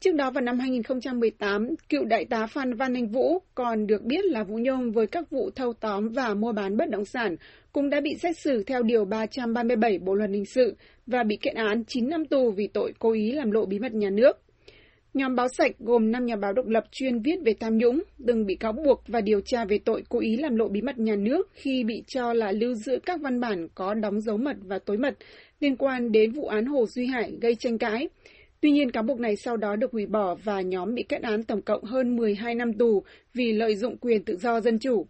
Trước 0.00 0.14
đó 0.14 0.30
vào 0.30 0.42
năm 0.42 0.58
2018, 0.58 1.68
cựu 1.88 2.04
đại 2.04 2.24
tá 2.24 2.46
Phan 2.46 2.74
Văn 2.74 2.94
Anh 2.94 3.08
Vũ, 3.08 3.38
còn 3.54 3.86
được 3.86 4.02
biết 4.02 4.24
là 4.24 4.44
Vũ 4.44 4.56
Nhôm 4.56 4.90
với 4.90 5.06
các 5.06 5.30
vụ 5.30 5.50
thâu 5.50 5.72
tóm 5.72 6.08
và 6.08 6.34
mua 6.34 6.52
bán 6.52 6.76
bất 6.76 6.90
động 6.90 7.04
sản, 7.04 7.36
cũng 7.72 7.90
đã 7.90 8.00
bị 8.00 8.10
xét 8.22 8.38
xử 8.38 8.62
theo 8.64 8.82
Điều 8.82 9.04
337 9.04 9.98
Bộ 9.98 10.14
Luật 10.14 10.30
Hình 10.30 10.46
sự 10.46 10.76
và 11.06 11.22
bị 11.22 11.36
kiện 11.42 11.54
án 11.54 11.84
9 11.84 12.08
năm 12.08 12.24
tù 12.24 12.50
vì 12.50 12.66
tội 12.66 12.92
cố 12.98 13.12
ý 13.12 13.32
làm 13.32 13.50
lộ 13.50 13.66
bí 13.66 13.78
mật 13.78 13.94
nhà 13.94 14.10
nước. 14.10 14.38
Nhóm 15.14 15.34
báo 15.34 15.46
sạch 15.58 15.72
gồm 15.78 16.10
5 16.10 16.26
nhà 16.26 16.36
báo 16.36 16.52
độc 16.52 16.66
lập 16.66 16.84
chuyên 16.92 17.22
viết 17.22 17.36
về 17.44 17.54
tham 17.60 17.78
nhũng, 17.78 18.02
từng 18.26 18.46
bị 18.46 18.54
cáo 18.54 18.72
buộc 18.72 19.02
và 19.06 19.20
điều 19.20 19.40
tra 19.40 19.64
về 19.64 19.78
tội 19.84 20.02
cố 20.08 20.20
ý 20.20 20.36
làm 20.36 20.56
lộ 20.56 20.68
bí 20.68 20.82
mật 20.82 20.98
nhà 20.98 21.16
nước 21.16 21.48
khi 21.52 21.84
bị 21.84 22.02
cho 22.06 22.32
là 22.32 22.52
lưu 22.52 22.74
giữ 22.74 22.98
các 23.06 23.20
văn 23.20 23.40
bản 23.40 23.68
có 23.74 23.94
đóng 23.94 24.20
dấu 24.20 24.36
mật 24.36 24.56
và 24.62 24.78
tối 24.78 24.96
mật 24.96 25.14
liên 25.60 25.76
quan 25.76 26.12
đến 26.12 26.32
vụ 26.32 26.46
án 26.46 26.66
Hồ 26.66 26.86
Duy 26.86 27.06
Hải 27.06 27.32
gây 27.40 27.54
tranh 27.54 27.78
cãi. 27.78 28.08
Tuy 28.60 28.70
nhiên, 28.70 28.90
cáo 28.90 29.02
buộc 29.02 29.20
này 29.20 29.36
sau 29.36 29.56
đó 29.56 29.76
được 29.76 29.92
hủy 29.92 30.06
bỏ 30.06 30.34
và 30.34 30.60
nhóm 30.60 30.94
bị 30.94 31.02
kết 31.02 31.22
án 31.22 31.42
tổng 31.42 31.62
cộng 31.62 31.84
hơn 31.84 32.16
12 32.16 32.54
năm 32.54 32.72
tù 32.72 33.02
vì 33.34 33.52
lợi 33.52 33.76
dụng 33.76 33.96
quyền 33.96 34.24
tự 34.24 34.36
do 34.36 34.60
dân 34.60 34.78
chủ. 34.78 35.06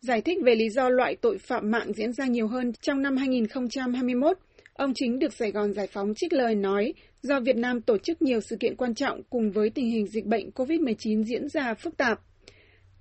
Giải 0.00 0.20
thích 0.20 0.38
về 0.44 0.54
lý 0.54 0.68
do 0.70 0.88
loại 0.88 1.16
tội 1.16 1.38
phạm 1.38 1.70
mạng 1.70 1.92
diễn 1.92 2.12
ra 2.12 2.26
nhiều 2.26 2.46
hơn 2.46 2.72
trong 2.80 3.02
năm 3.02 3.16
2021, 3.16 4.38
ông 4.72 4.92
chính 4.94 5.18
được 5.18 5.32
Sài 5.32 5.50
Gòn 5.50 5.72
Giải 5.72 5.86
phóng 5.86 6.12
trích 6.16 6.32
lời 6.32 6.54
nói 6.54 6.92
do 7.22 7.40
Việt 7.40 7.56
Nam 7.56 7.80
tổ 7.80 7.98
chức 7.98 8.22
nhiều 8.22 8.40
sự 8.40 8.56
kiện 8.60 8.76
quan 8.76 8.94
trọng 8.94 9.22
cùng 9.30 9.50
với 9.50 9.70
tình 9.70 9.90
hình 9.90 10.06
dịch 10.06 10.24
bệnh 10.24 10.50
COVID-19 10.50 11.24
diễn 11.24 11.48
ra 11.48 11.74
phức 11.74 11.96
tạp. 11.96 12.20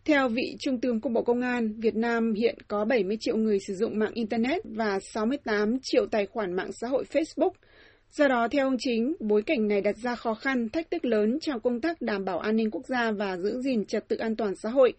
Theo 0.05 0.29
vị 0.29 0.55
Trung 0.59 0.81
tướng 0.81 1.01
của 1.01 1.09
Bộ 1.09 1.23
Công 1.23 1.41
an, 1.41 1.79
Việt 1.79 1.95
Nam 1.95 2.33
hiện 2.33 2.57
có 2.67 2.85
70 2.85 3.17
triệu 3.19 3.37
người 3.37 3.59
sử 3.67 3.75
dụng 3.75 3.99
mạng 3.99 4.13
Internet 4.13 4.61
và 4.63 4.99
68 4.99 5.77
triệu 5.81 6.05
tài 6.05 6.25
khoản 6.25 6.53
mạng 6.53 6.71
xã 6.71 6.87
hội 6.87 7.03
Facebook. 7.11 7.51
Do 8.11 8.27
đó, 8.27 8.47
theo 8.51 8.67
ông 8.67 8.77
Chính, 8.79 9.15
bối 9.19 9.41
cảnh 9.41 9.67
này 9.67 9.81
đặt 9.81 9.97
ra 9.97 10.15
khó 10.15 10.33
khăn, 10.33 10.69
thách 10.69 10.91
thức 10.91 11.05
lớn 11.05 11.39
trong 11.41 11.59
công 11.59 11.81
tác 11.81 12.01
đảm 12.01 12.25
bảo 12.25 12.39
an 12.39 12.55
ninh 12.55 12.71
quốc 12.71 12.85
gia 12.87 13.11
và 13.11 13.37
giữ 13.37 13.61
gìn 13.61 13.85
trật 13.85 14.07
tự 14.07 14.15
an 14.15 14.35
toàn 14.35 14.55
xã 14.55 14.69
hội. 14.69 14.93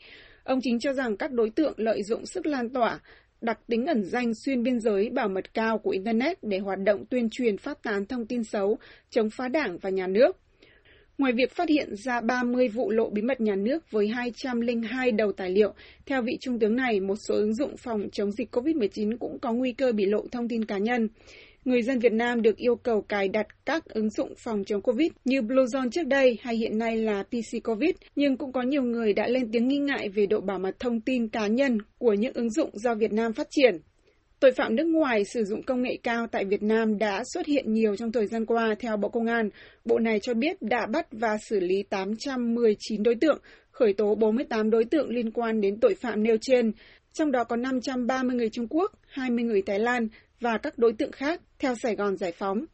Ông 0.44 0.58
Chính 0.62 0.78
cho 0.78 0.92
rằng 0.92 1.16
các 1.16 1.32
đối 1.32 1.50
tượng 1.50 1.74
lợi 1.76 2.02
dụng 2.02 2.26
sức 2.26 2.46
lan 2.46 2.68
tỏa, 2.68 3.00
đặc 3.40 3.60
tính 3.66 3.86
ẩn 3.86 4.04
danh 4.04 4.34
xuyên 4.34 4.62
biên 4.62 4.80
giới 4.80 5.10
bảo 5.10 5.28
mật 5.28 5.54
cao 5.54 5.78
của 5.78 5.90
Internet 5.90 6.38
để 6.42 6.58
hoạt 6.58 6.78
động 6.78 7.04
tuyên 7.06 7.28
truyền 7.30 7.58
phát 7.58 7.82
tán 7.82 8.06
thông 8.06 8.26
tin 8.26 8.44
xấu, 8.44 8.78
chống 9.10 9.30
phá 9.30 9.48
đảng 9.48 9.78
và 9.78 9.90
nhà 9.90 10.06
nước. 10.06 10.36
Ngoài 11.18 11.32
việc 11.32 11.52
phát 11.52 11.68
hiện 11.68 11.96
ra 11.96 12.20
30 12.20 12.68
vụ 12.68 12.90
lộ 12.90 13.10
bí 13.10 13.22
mật 13.22 13.40
nhà 13.40 13.54
nước 13.56 13.90
với 13.90 14.08
202 14.08 15.12
đầu 15.12 15.32
tài 15.32 15.50
liệu, 15.50 15.74
theo 16.06 16.22
vị 16.22 16.38
trung 16.40 16.58
tướng 16.58 16.76
này, 16.76 17.00
một 17.00 17.16
số 17.16 17.34
ứng 17.34 17.54
dụng 17.54 17.76
phòng 17.76 18.08
chống 18.12 18.32
dịch 18.32 18.54
COVID-19 18.54 19.18
cũng 19.18 19.38
có 19.38 19.52
nguy 19.52 19.72
cơ 19.72 19.92
bị 19.92 20.06
lộ 20.06 20.26
thông 20.32 20.48
tin 20.48 20.64
cá 20.64 20.78
nhân 20.78 21.08
người 21.68 21.82
dân 21.82 21.98
Việt 21.98 22.12
Nam 22.12 22.42
được 22.42 22.56
yêu 22.56 22.76
cầu 22.76 23.02
cài 23.02 23.28
đặt 23.28 23.46
các 23.64 23.84
ứng 23.84 24.10
dụng 24.10 24.32
phòng 24.36 24.64
chống 24.64 24.82
COVID 24.82 25.10
như 25.24 25.40
Bluezone 25.40 25.90
trước 25.90 26.06
đây 26.06 26.38
hay 26.42 26.56
hiện 26.56 26.78
nay 26.78 26.96
là 26.96 27.22
PC 27.22 27.64
COVID, 27.64 27.90
nhưng 28.16 28.36
cũng 28.36 28.52
có 28.52 28.62
nhiều 28.62 28.82
người 28.82 29.12
đã 29.12 29.28
lên 29.28 29.52
tiếng 29.52 29.68
nghi 29.68 29.78
ngại 29.78 30.08
về 30.08 30.26
độ 30.26 30.40
bảo 30.40 30.58
mật 30.58 30.78
thông 30.78 31.00
tin 31.00 31.28
cá 31.28 31.46
nhân 31.46 31.78
của 31.98 32.12
những 32.12 32.34
ứng 32.34 32.50
dụng 32.50 32.70
do 32.72 32.94
Việt 32.94 33.12
Nam 33.12 33.32
phát 33.32 33.46
triển. 33.50 33.76
Tội 34.40 34.52
phạm 34.52 34.76
nước 34.76 34.86
ngoài 34.86 35.24
sử 35.24 35.44
dụng 35.44 35.62
công 35.62 35.82
nghệ 35.82 35.98
cao 36.02 36.26
tại 36.26 36.44
Việt 36.44 36.62
Nam 36.62 36.98
đã 36.98 37.22
xuất 37.34 37.46
hiện 37.46 37.72
nhiều 37.72 37.96
trong 37.96 38.12
thời 38.12 38.26
gian 38.26 38.46
qua 38.46 38.74
theo 38.80 38.96
Bộ 38.96 39.08
Công 39.08 39.26
an. 39.26 39.50
Bộ 39.84 39.98
này 39.98 40.20
cho 40.20 40.34
biết 40.34 40.62
đã 40.62 40.86
bắt 40.92 41.06
và 41.12 41.36
xử 41.48 41.60
lý 41.60 41.82
819 41.82 43.02
đối 43.02 43.14
tượng, 43.14 43.38
khởi 43.70 43.92
tố 43.92 44.14
48 44.14 44.70
đối 44.70 44.84
tượng 44.84 45.08
liên 45.08 45.30
quan 45.30 45.60
đến 45.60 45.80
tội 45.80 45.94
phạm 45.94 46.22
nêu 46.22 46.36
trên, 46.40 46.72
trong 47.12 47.32
đó 47.32 47.44
có 47.44 47.56
530 47.56 48.36
người 48.36 48.50
Trung 48.50 48.66
Quốc, 48.70 48.92
20 49.08 49.44
người 49.44 49.62
Thái 49.62 49.78
Lan, 49.78 50.08
và 50.40 50.58
các 50.58 50.78
đối 50.78 50.92
tượng 50.92 51.12
khác 51.12 51.40
theo 51.58 51.74
Sài 51.82 51.96
Gòn 51.96 52.16
Giải 52.16 52.32
Phóng. 52.32 52.64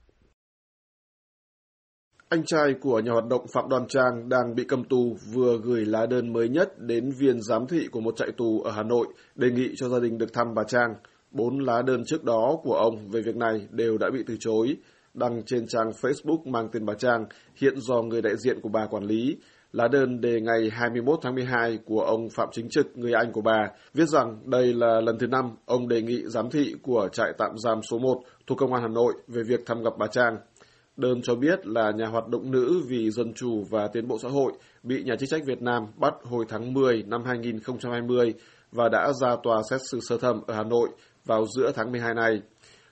Anh 2.28 2.44
trai 2.46 2.74
của 2.80 3.00
nhà 3.00 3.12
hoạt 3.12 3.26
động 3.30 3.46
Phạm 3.54 3.68
Đoàn 3.68 3.86
Trang 3.88 4.28
đang 4.28 4.54
bị 4.54 4.64
cầm 4.68 4.84
tù 4.84 5.16
vừa 5.32 5.58
gửi 5.64 5.84
lá 5.84 6.06
đơn 6.06 6.32
mới 6.32 6.48
nhất 6.48 6.78
đến 6.78 7.10
viên 7.10 7.42
giám 7.42 7.66
thị 7.66 7.88
của 7.92 8.00
một 8.00 8.16
trại 8.16 8.28
tù 8.36 8.60
ở 8.60 8.70
Hà 8.70 8.82
Nội 8.82 9.06
đề 9.34 9.50
nghị 9.50 9.68
cho 9.76 9.88
gia 9.88 9.98
đình 9.98 10.18
được 10.18 10.32
thăm 10.32 10.54
bà 10.54 10.62
Trang. 10.64 10.94
Bốn 11.30 11.58
lá 11.58 11.82
đơn 11.82 12.02
trước 12.06 12.24
đó 12.24 12.58
của 12.62 12.74
ông 12.74 13.08
về 13.10 13.20
việc 13.20 13.36
này 13.36 13.66
đều 13.70 13.98
đã 13.98 14.10
bị 14.12 14.22
từ 14.26 14.36
chối. 14.40 14.76
Đăng 15.14 15.42
trên 15.46 15.66
trang 15.66 15.90
Facebook 16.00 16.50
mang 16.50 16.68
tên 16.72 16.86
bà 16.86 16.94
Trang, 16.94 17.26
hiện 17.56 17.74
do 17.76 18.02
người 18.02 18.22
đại 18.22 18.36
diện 18.36 18.60
của 18.60 18.68
bà 18.68 18.86
quản 18.86 19.04
lý, 19.04 19.36
Lá 19.74 19.88
đơn 19.88 20.20
đề 20.20 20.40
ngày 20.40 20.70
21 20.72 21.18
tháng 21.22 21.34
12 21.34 21.78
của 21.84 22.00
ông 22.00 22.28
Phạm 22.30 22.48
Chính 22.52 22.68
Trực, 22.68 22.96
người 22.96 23.12
anh 23.12 23.32
của 23.32 23.40
bà, 23.40 23.68
viết 23.94 24.08
rằng 24.08 24.38
đây 24.44 24.74
là 24.74 25.00
lần 25.00 25.18
thứ 25.18 25.26
năm 25.26 25.50
ông 25.66 25.88
đề 25.88 26.02
nghị 26.02 26.22
giám 26.26 26.50
thị 26.50 26.74
của 26.82 27.08
trại 27.12 27.32
tạm 27.38 27.50
giam 27.58 27.82
số 27.90 27.98
1 27.98 28.20
thuộc 28.46 28.58
Công 28.58 28.72
an 28.72 28.82
Hà 28.82 28.88
Nội 28.88 29.12
về 29.28 29.42
việc 29.42 29.66
thăm 29.66 29.82
gặp 29.82 29.92
bà 29.98 30.06
Trang. 30.06 30.36
Đơn 30.96 31.20
cho 31.22 31.34
biết 31.34 31.66
là 31.66 31.90
nhà 31.90 32.06
hoạt 32.06 32.28
động 32.28 32.50
nữ 32.50 32.82
vì 32.88 33.10
dân 33.10 33.34
chủ 33.34 33.64
và 33.70 33.88
tiến 33.92 34.08
bộ 34.08 34.18
xã 34.18 34.28
hội 34.28 34.52
bị 34.82 35.02
nhà 35.02 35.16
chức 35.16 35.28
trách 35.28 35.42
Việt 35.46 35.62
Nam 35.62 35.86
bắt 35.96 36.14
hồi 36.24 36.44
tháng 36.48 36.74
10 36.74 37.02
năm 37.06 37.24
2020 37.24 38.34
và 38.72 38.88
đã 38.88 39.12
ra 39.20 39.36
tòa 39.42 39.62
xét 39.70 39.80
xử 39.90 40.00
sơ 40.08 40.18
thẩm 40.18 40.40
ở 40.46 40.54
Hà 40.54 40.62
Nội 40.62 40.88
vào 41.24 41.46
giữa 41.56 41.72
tháng 41.74 41.92
12 41.92 42.14
này. 42.14 42.42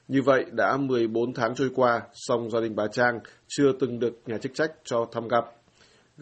Như 0.08 0.22
vậy, 0.22 0.44
đã 0.52 0.76
14 0.76 1.34
tháng 1.34 1.54
trôi 1.54 1.70
qua, 1.74 2.00
song 2.12 2.50
gia 2.50 2.60
đình 2.60 2.76
bà 2.76 2.86
Trang 2.92 3.18
chưa 3.48 3.72
từng 3.80 3.98
được 3.98 4.14
nhà 4.26 4.38
chức 4.38 4.54
trách 4.54 4.70
cho 4.84 5.06
thăm 5.12 5.28
gặp. 5.28 5.44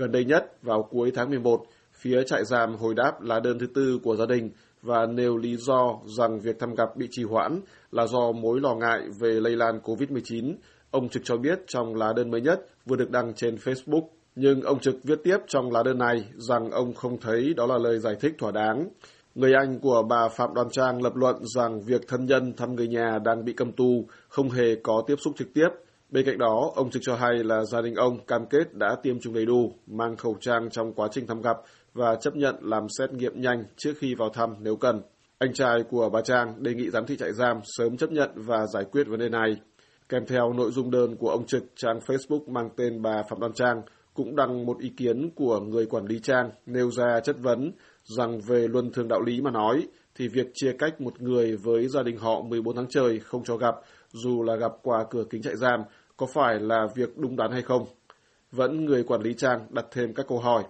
Gần 0.01 0.13
đây 0.13 0.25
nhất, 0.25 0.63
vào 0.63 0.83
cuối 0.83 1.13
tháng 1.15 1.31
11, 1.31 1.65
phía 1.93 2.23
trại 2.23 2.45
giam 2.45 2.77
hồi 2.77 2.95
đáp 2.95 3.21
lá 3.21 3.41
đơn 3.41 3.59
thứ 3.59 3.67
tư 3.75 3.99
của 4.03 4.17
gia 4.17 4.27
đình 4.27 4.51
và 4.83 5.07
nêu 5.07 5.37
lý 5.37 5.57
do 5.57 5.99
rằng 6.19 6.41
việc 6.41 6.59
thăm 6.59 6.75
gặp 6.75 6.97
bị 6.97 7.09
trì 7.11 7.25
hoãn 7.25 7.61
là 7.93 8.07
do 8.07 8.33
mối 8.33 8.61
lo 8.61 8.75
ngại 8.75 9.01
về 9.21 9.41
lây 9.41 9.57
lan 9.57 9.81
COVID-19. 9.85 10.55
Ông 10.91 11.09
Trực 11.09 11.23
cho 11.25 11.37
biết 11.37 11.59
trong 11.67 11.95
lá 11.95 12.13
đơn 12.17 12.31
mới 12.31 12.41
nhất 12.41 12.67
vừa 12.87 12.97
được 12.97 13.11
đăng 13.11 13.35
trên 13.35 13.55
Facebook. 13.55 14.07
Nhưng 14.35 14.61
ông 14.61 14.81
Trực 14.81 14.95
viết 15.05 15.19
tiếp 15.25 15.37
trong 15.47 15.73
lá 15.73 15.83
đơn 15.83 15.99
này 15.99 16.25
rằng 16.37 16.71
ông 16.71 16.95
không 16.95 17.21
thấy 17.21 17.55
đó 17.57 17.67
là 17.67 17.79
lời 17.79 17.99
giải 17.99 18.15
thích 18.21 18.33
thỏa 18.39 18.51
đáng. 18.51 18.89
Người 19.35 19.53
anh 19.55 19.79
của 19.81 20.03
bà 20.09 20.29
Phạm 20.29 20.55
Đoàn 20.55 20.69
Trang 20.71 21.03
lập 21.03 21.17
luận 21.17 21.37
rằng 21.55 21.81
việc 21.81 22.09
thân 22.09 22.27
nhân 22.27 22.53
thăm 22.57 22.75
người 22.75 22.89
nhà 22.89 23.19
đang 23.25 23.45
bị 23.45 23.53
cầm 23.53 23.73
tù 23.73 24.05
không 24.29 24.51
hề 24.51 24.75
có 24.83 25.03
tiếp 25.07 25.17
xúc 25.25 25.33
trực 25.37 25.55
tiếp– 25.55 25.69
Bên 26.11 26.27
cạnh 26.27 26.39
đó, 26.39 26.73
ông 26.75 26.91
Trực 26.91 27.03
cho 27.05 27.17
hay 27.17 27.45
là 27.45 27.65
gia 27.65 27.83
đình 27.83 27.95
ông 27.95 28.25
cam 28.27 28.47
kết 28.47 28.75
đã 28.75 28.97
tiêm 29.03 29.21
chủng 29.21 29.35
đầy 29.35 29.47
đủ, 29.47 29.73
mang 29.87 30.17
khẩu 30.17 30.37
trang 30.41 30.71
trong 30.71 30.93
quá 30.93 31.09
trình 31.13 31.27
thăm 31.27 31.43
gặp 31.43 31.57
và 31.95 32.17
chấp 32.21 32.37
nhận 32.37 32.55
làm 32.61 32.87
xét 32.99 33.13
nghiệm 33.13 33.41
nhanh 33.41 33.65
trước 33.77 33.93
khi 33.99 34.15
vào 34.15 34.29
thăm 34.29 34.55
nếu 34.61 34.77
cần. 34.77 35.03
Anh 35.39 35.53
trai 35.53 35.83
của 35.91 36.11
bà 36.11 36.21
Trang 36.21 36.63
đề 36.63 36.75
nghị 36.75 36.91
giám 36.91 37.07
thị 37.07 37.17
trại 37.17 37.33
giam 37.33 37.61
sớm 37.65 37.97
chấp 37.97 38.13
nhận 38.13 38.31
và 38.35 38.67
giải 38.67 38.85
quyết 38.85 39.07
vấn 39.07 39.21
đề 39.21 39.29
này. 39.29 39.57
Kèm 40.09 40.27
theo 40.27 40.53
nội 40.53 40.71
dung 40.71 40.91
đơn 40.91 41.17
của 41.17 41.31
ông 41.31 41.47
Trực, 41.47 41.63
trang 41.77 41.99
Facebook 42.07 42.53
mang 42.53 42.71
tên 42.77 43.03
bà 43.03 43.23
Phạm 43.31 43.41
Đoan 43.41 43.53
Trang 43.53 43.83
cũng 44.15 44.37
đăng 44.37 44.67
một 44.67 44.79
ý 44.79 44.89
kiến 44.97 45.31
của 45.35 45.61
người 45.61 45.87
quản 45.87 46.07
lý 46.07 46.21
trang 46.23 46.51
nêu 46.67 46.91
ra 46.91 47.21
chất 47.21 47.37
vấn 47.39 47.73
rằng 48.05 48.41
về 48.41 48.69
luân 48.69 48.93
thường 48.93 49.09
đạo 49.09 49.21
lý 49.21 49.41
mà 49.41 49.51
nói 49.51 49.87
thì 50.15 50.29
việc 50.29 50.47
chia 50.55 50.73
cách 50.79 51.01
một 51.01 51.21
người 51.21 51.57
với 51.57 51.89
gia 51.89 52.03
đình 52.03 52.17
họ 52.17 52.43
14 52.43 52.77
tháng 52.77 52.89
trời 52.89 53.19
không 53.19 53.45
cho 53.45 53.57
gặp 53.57 53.75
dù 54.13 54.43
là 54.43 54.57
gặp 54.57 54.73
qua 54.83 55.05
cửa 55.11 55.25
kính 55.31 55.43
trại 55.43 55.57
giam 55.57 55.81
có 56.21 56.27
phải 56.27 56.61
là 56.61 56.87
việc 56.95 57.19
đúng 57.19 57.37
đắn 57.37 57.53
hay 57.53 57.63
không? 57.63 57.87
Vẫn 58.53 58.85
người 58.85 59.03
quản 59.03 59.23
lý 59.23 59.35
trang 59.35 59.67
đặt 59.71 59.87
thêm 59.91 60.15
các 60.15 60.27
câu 60.29 60.39
hỏi. 60.39 60.65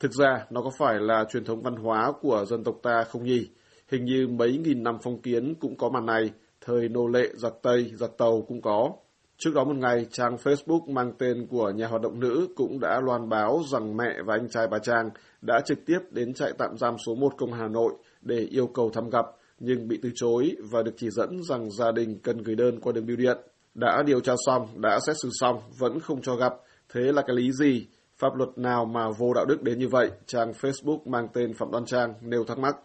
Thực 0.00 0.12
ra 0.12 0.46
nó 0.50 0.62
có 0.62 0.70
phải 0.78 1.00
là 1.00 1.24
truyền 1.30 1.44
thống 1.44 1.62
văn 1.62 1.76
hóa 1.76 2.12
của 2.20 2.44
dân 2.48 2.64
tộc 2.64 2.74
ta 2.82 3.04
không 3.04 3.24
nhỉ? 3.24 3.48
Hình 3.88 4.04
như 4.04 4.28
mấy 4.28 4.58
nghìn 4.58 4.82
năm 4.82 4.98
phong 5.02 5.22
kiến 5.22 5.54
cũng 5.60 5.76
có 5.76 5.88
màn 5.88 6.06
này, 6.06 6.30
thời 6.60 6.88
nô 6.88 7.06
lệ 7.06 7.28
giặt 7.34 7.52
Tây, 7.62 7.90
giặt 7.94 8.10
Tàu 8.18 8.44
cũng 8.48 8.62
có. 8.62 8.92
Trước 9.38 9.50
đó 9.54 9.64
một 9.64 9.76
ngày, 9.76 10.06
trang 10.10 10.36
Facebook 10.36 10.92
mang 10.92 11.12
tên 11.18 11.46
của 11.46 11.70
nhà 11.70 11.86
hoạt 11.86 12.02
động 12.02 12.20
nữ 12.20 12.48
cũng 12.56 12.80
đã 12.80 13.00
loan 13.00 13.28
báo 13.28 13.62
rằng 13.72 13.96
mẹ 13.96 14.22
và 14.24 14.34
anh 14.34 14.48
trai 14.48 14.66
bà 14.66 14.78
Trang 14.78 15.10
đã 15.42 15.60
trực 15.64 15.78
tiếp 15.86 15.98
đến 16.10 16.34
trại 16.34 16.52
tạm 16.58 16.78
giam 16.78 16.96
số 17.06 17.14
1 17.14 17.32
công 17.38 17.52
Hà 17.52 17.68
Nội 17.68 17.92
để 18.20 18.38
yêu 18.38 18.66
cầu 18.66 18.90
thăm 18.90 19.10
gặp, 19.10 19.26
nhưng 19.58 19.88
bị 19.88 19.98
từ 20.02 20.10
chối 20.14 20.56
và 20.70 20.82
được 20.82 20.94
chỉ 20.96 21.10
dẫn 21.10 21.42
rằng 21.48 21.70
gia 21.70 21.92
đình 21.92 22.18
cần 22.22 22.42
gửi 22.42 22.56
đơn 22.56 22.80
qua 22.80 22.92
đường 22.92 23.06
bưu 23.06 23.16
điện. 23.16 23.38
Đã 23.74 24.02
điều 24.06 24.20
tra 24.20 24.34
xong, 24.46 24.80
đã 24.80 24.98
xét 25.06 25.16
xử 25.22 25.28
xong, 25.32 25.60
vẫn 25.78 26.00
không 26.00 26.22
cho 26.22 26.36
gặp. 26.36 26.52
Thế 26.92 27.00
là 27.00 27.22
cái 27.26 27.36
lý 27.36 27.52
gì? 27.52 27.86
Pháp 28.18 28.34
luật 28.34 28.48
nào 28.58 28.84
mà 28.84 29.10
vô 29.18 29.34
đạo 29.34 29.44
đức 29.44 29.62
đến 29.62 29.78
như 29.78 29.88
vậy? 29.88 30.10
Trang 30.26 30.52
Facebook 30.52 30.98
mang 31.04 31.28
tên 31.32 31.54
Phạm 31.54 31.70
Đoan 31.70 31.84
Trang 31.84 32.14
nêu 32.20 32.44
thắc 32.44 32.58
mắc. 32.58 32.76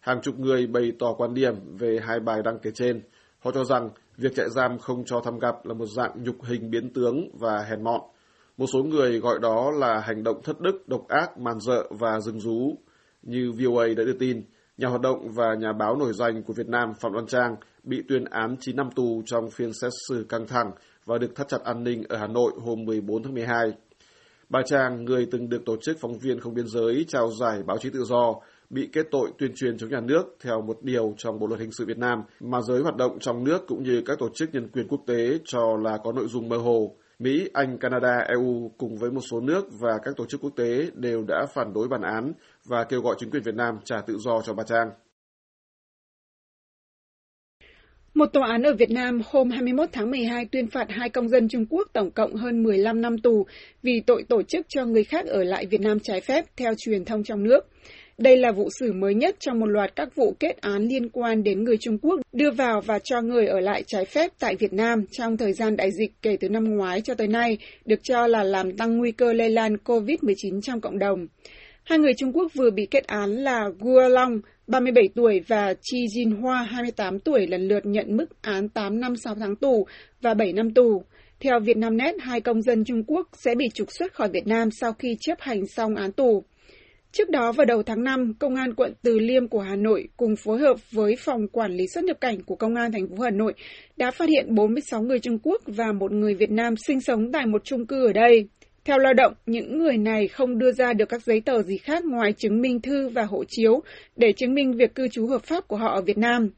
Hàng 0.00 0.20
chục 0.22 0.38
người 0.38 0.66
bày 0.66 0.92
tỏ 0.98 1.14
quan 1.18 1.34
điểm 1.34 1.76
về 1.78 2.00
hai 2.02 2.20
bài 2.20 2.42
đăng 2.44 2.58
kể 2.58 2.70
trên. 2.74 3.02
Họ 3.38 3.50
cho 3.50 3.64
rằng 3.64 3.90
việc 4.16 4.32
chạy 4.34 4.50
giam 4.50 4.78
không 4.78 5.04
cho 5.04 5.20
thăm 5.20 5.38
gặp 5.38 5.54
là 5.64 5.74
một 5.74 5.86
dạng 5.86 6.22
nhục 6.22 6.36
hình 6.42 6.70
biến 6.70 6.92
tướng 6.92 7.28
và 7.38 7.62
hèn 7.62 7.84
mọn. 7.84 8.00
Một 8.56 8.66
số 8.72 8.82
người 8.82 9.20
gọi 9.20 9.38
đó 9.38 9.70
là 9.70 10.00
hành 10.00 10.22
động 10.22 10.42
thất 10.42 10.60
đức, 10.60 10.88
độc 10.88 11.08
ác, 11.08 11.38
màn 11.38 11.60
dợ 11.60 11.84
và 11.90 12.20
rừng 12.20 12.40
rú. 12.40 12.74
Như 13.22 13.52
VOA 13.52 13.86
đã 13.86 14.04
đưa 14.04 14.18
tin, 14.18 14.42
nhà 14.78 14.88
hoạt 14.88 15.00
động 15.00 15.30
và 15.30 15.54
nhà 15.54 15.72
báo 15.72 15.96
nổi 15.96 16.12
danh 16.12 16.42
của 16.42 16.52
Việt 16.52 16.68
Nam 16.68 16.94
Phạm 17.00 17.12
Đoan 17.12 17.26
Trang 17.26 17.56
bị 17.82 18.02
tuyên 18.08 18.24
án 18.24 18.56
9 18.60 18.76
năm 18.76 18.90
tù 18.96 19.22
trong 19.26 19.50
phiên 19.50 19.72
xét 19.72 19.92
xử 20.08 20.26
căng 20.28 20.46
thẳng 20.46 20.70
và 21.04 21.18
được 21.18 21.36
thắt 21.36 21.48
chặt 21.48 21.62
an 21.64 21.84
ninh 21.84 22.02
ở 22.08 22.16
Hà 22.16 22.26
Nội 22.26 22.52
hôm 22.60 22.84
14 22.84 23.22
tháng 23.22 23.34
12. 23.34 23.72
Bà 24.48 24.62
Trang, 24.62 25.04
người 25.04 25.26
từng 25.30 25.48
được 25.48 25.62
tổ 25.66 25.76
chức 25.76 25.96
phóng 26.00 26.18
viên 26.18 26.40
không 26.40 26.54
biên 26.54 26.66
giới 26.68 27.04
trao 27.08 27.30
giải 27.40 27.62
báo 27.66 27.78
chí 27.78 27.90
tự 27.90 28.04
do, 28.04 28.34
bị 28.70 28.88
kết 28.92 29.06
tội 29.10 29.30
tuyên 29.38 29.52
truyền 29.54 29.78
chống 29.78 29.90
nhà 29.90 30.00
nước 30.00 30.36
theo 30.40 30.62
một 30.62 30.82
điều 30.82 31.14
trong 31.16 31.38
Bộ 31.38 31.46
luật 31.46 31.60
hình 31.60 31.72
sự 31.72 31.84
Việt 31.86 31.98
Nam 31.98 32.22
mà 32.40 32.60
giới 32.60 32.82
hoạt 32.82 32.96
động 32.96 33.18
trong 33.20 33.44
nước 33.44 33.66
cũng 33.66 33.82
như 33.82 34.02
các 34.06 34.18
tổ 34.18 34.28
chức 34.34 34.54
nhân 34.54 34.68
quyền 34.68 34.88
quốc 34.88 35.00
tế 35.06 35.38
cho 35.44 35.76
là 35.82 35.98
có 36.04 36.12
nội 36.12 36.26
dung 36.28 36.48
mơ 36.48 36.56
hồ. 36.56 36.96
Mỹ, 37.18 37.48
Anh, 37.52 37.78
Canada, 37.78 38.18
EU 38.28 38.70
cùng 38.78 38.96
với 38.96 39.10
một 39.10 39.20
số 39.30 39.40
nước 39.40 39.64
và 39.80 39.98
các 40.04 40.16
tổ 40.16 40.26
chức 40.26 40.40
quốc 40.40 40.52
tế 40.56 40.90
đều 40.94 41.24
đã 41.28 41.46
phản 41.54 41.72
đối 41.72 41.88
bản 41.88 42.02
án 42.02 42.32
và 42.64 42.84
kêu 42.84 43.00
gọi 43.00 43.14
chính 43.18 43.30
quyền 43.30 43.42
Việt 43.42 43.54
Nam 43.54 43.78
trả 43.84 44.00
tự 44.00 44.18
do 44.18 44.42
cho 44.42 44.54
bà 44.54 44.64
Trang. 44.64 44.90
Một 48.14 48.26
tòa 48.26 48.48
án 48.48 48.62
ở 48.62 48.74
Việt 48.74 48.90
Nam 48.90 49.20
hôm 49.30 49.50
21 49.50 49.88
tháng 49.92 50.10
12 50.10 50.44
tuyên 50.44 50.66
phạt 50.66 50.86
hai 50.88 51.08
công 51.08 51.28
dân 51.28 51.48
Trung 51.48 51.66
Quốc 51.70 51.88
tổng 51.92 52.10
cộng 52.10 52.34
hơn 52.34 52.62
15 52.62 53.00
năm 53.00 53.18
tù 53.18 53.46
vì 53.82 54.00
tội 54.06 54.24
tổ 54.28 54.42
chức 54.42 54.66
cho 54.68 54.84
người 54.84 55.04
khác 55.04 55.26
ở 55.26 55.44
lại 55.44 55.66
Việt 55.66 55.80
Nam 55.80 55.98
trái 56.00 56.20
phép 56.20 56.44
theo 56.56 56.72
truyền 56.78 57.04
thông 57.04 57.24
trong 57.24 57.44
nước. 57.44 57.60
Đây 58.18 58.36
là 58.36 58.52
vụ 58.52 58.68
xử 58.80 58.92
mới 58.92 59.14
nhất 59.14 59.36
trong 59.40 59.60
một 59.60 59.66
loạt 59.66 59.96
các 59.96 60.14
vụ 60.14 60.34
kết 60.40 60.60
án 60.60 60.82
liên 60.82 61.08
quan 61.08 61.42
đến 61.42 61.64
người 61.64 61.76
Trung 61.80 61.98
Quốc 61.98 62.20
đưa 62.32 62.50
vào 62.50 62.80
và 62.80 62.98
cho 63.04 63.20
người 63.20 63.46
ở 63.46 63.60
lại 63.60 63.82
trái 63.86 64.04
phép 64.04 64.30
tại 64.38 64.56
Việt 64.56 64.72
Nam 64.72 65.04
trong 65.10 65.36
thời 65.36 65.52
gian 65.52 65.76
đại 65.76 65.90
dịch 65.90 66.12
kể 66.22 66.36
từ 66.40 66.48
năm 66.48 66.76
ngoái 66.76 67.00
cho 67.00 67.14
tới 67.14 67.28
nay, 67.28 67.58
được 67.84 68.00
cho 68.02 68.26
là 68.26 68.42
làm 68.42 68.76
tăng 68.76 68.98
nguy 68.98 69.12
cơ 69.12 69.32
lây 69.32 69.50
lan 69.50 69.76
COVID-19 69.84 70.60
trong 70.60 70.80
cộng 70.80 70.98
đồng. 70.98 71.26
Hai 71.84 71.98
người 71.98 72.14
Trung 72.14 72.32
Quốc 72.32 72.52
vừa 72.54 72.70
bị 72.70 72.86
kết 72.90 73.06
án 73.06 73.30
là 73.30 73.68
Guo 73.78 74.08
Long, 74.08 74.40
37 74.66 75.08
tuổi 75.14 75.40
và 75.48 75.74
Chi 75.82 76.06
Jin 76.06 76.40
Hoa, 76.40 76.62
28 76.62 77.18
tuổi 77.18 77.46
lần 77.46 77.68
lượt 77.68 77.86
nhận 77.86 78.16
mức 78.16 78.42
án 78.42 78.68
8 78.68 79.00
năm 79.00 79.16
6 79.16 79.34
tháng 79.34 79.56
tù 79.56 79.86
và 80.20 80.34
7 80.34 80.52
năm 80.52 80.74
tù. 80.74 81.02
Theo 81.40 81.60
Vietnamnet, 81.60 82.14
hai 82.20 82.40
công 82.40 82.62
dân 82.62 82.84
Trung 82.84 83.04
Quốc 83.06 83.28
sẽ 83.32 83.54
bị 83.54 83.64
trục 83.74 83.92
xuất 83.92 84.14
khỏi 84.14 84.28
Việt 84.28 84.46
Nam 84.46 84.68
sau 84.70 84.92
khi 84.92 85.16
chấp 85.20 85.40
hành 85.40 85.66
xong 85.66 85.94
án 85.94 86.12
tù. 86.12 86.44
Trước 87.12 87.30
đó 87.30 87.52
vào 87.52 87.64
đầu 87.64 87.82
tháng 87.82 88.04
5, 88.04 88.34
Công 88.38 88.54
an 88.54 88.74
quận 88.74 88.92
Từ 89.02 89.18
Liêm 89.18 89.48
của 89.48 89.60
Hà 89.60 89.76
Nội 89.76 90.08
cùng 90.16 90.36
phối 90.36 90.58
hợp 90.58 90.76
với 90.90 91.16
Phòng 91.18 91.48
Quản 91.52 91.72
lý 91.76 91.84
xuất 91.94 92.04
nhập 92.04 92.16
cảnh 92.20 92.42
của 92.46 92.56
Công 92.56 92.74
an 92.74 92.92
thành 92.92 93.08
phố 93.08 93.22
Hà 93.22 93.30
Nội 93.30 93.54
đã 93.96 94.10
phát 94.10 94.28
hiện 94.28 94.54
46 94.54 95.02
người 95.02 95.18
Trung 95.18 95.38
Quốc 95.42 95.62
và 95.66 95.92
một 95.92 96.12
người 96.12 96.34
Việt 96.34 96.50
Nam 96.50 96.74
sinh 96.86 97.00
sống 97.00 97.32
tại 97.32 97.46
một 97.46 97.64
chung 97.64 97.86
cư 97.86 98.06
ở 98.06 98.12
đây. 98.12 98.48
Theo 98.84 98.98
lao 98.98 99.14
động, 99.14 99.34
những 99.46 99.78
người 99.78 99.96
này 99.96 100.28
không 100.28 100.58
đưa 100.58 100.72
ra 100.72 100.92
được 100.92 101.08
các 101.08 101.22
giấy 101.22 101.40
tờ 101.40 101.62
gì 101.62 101.76
khác 101.76 102.04
ngoài 102.04 102.32
chứng 102.32 102.60
minh 102.60 102.80
thư 102.80 103.08
và 103.08 103.22
hộ 103.22 103.44
chiếu 103.48 103.82
để 104.16 104.32
chứng 104.32 104.54
minh 104.54 104.72
việc 104.72 104.94
cư 104.94 105.08
trú 105.08 105.26
hợp 105.26 105.42
pháp 105.42 105.68
của 105.68 105.76
họ 105.76 105.94
ở 105.94 106.00
Việt 106.00 106.18
Nam. 106.18 106.50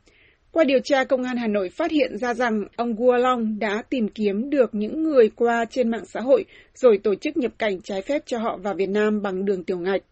Qua 0.53 0.65
điều 0.65 0.79
tra, 0.85 1.05
Công 1.05 1.23
an 1.23 1.37
Hà 1.37 1.47
Nội 1.47 1.71
phát 1.71 1.91
hiện 1.91 2.19
ra 2.19 2.35
rằng 2.35 2.65
ông 2.77 2.95
Guo 2.95 3.17
Long 3.17 3.59
đã 3.59 3.83
tìm 3.91 4.09
kiếm 4.09 4.51
được 4.51 4.75
những 4.75 5.03
người 5.03 5.31
qua 5.37 5.65
trên 5.71 5.91
mạng 5.91 6.05
xã 6.05 6.21
hội 6.21 6.45
rồi 6.75 6.99
tổ 6.99 7.15
chức 7.15 7.37
nhập 7.37 7.53
cảnh 7.59 7.81
trái 7.81 8.03
phép 8.03 8.23
cho 8.27 8.39
họ 8.39 8.57
vào 8.57 8.75
Việt 8.75 8.89
Nam 8.89 9.23
bằng 9.23 9.45
đường 9.45 9.65
tiểu 9.65 9.79
ngạch. 9.79 10.03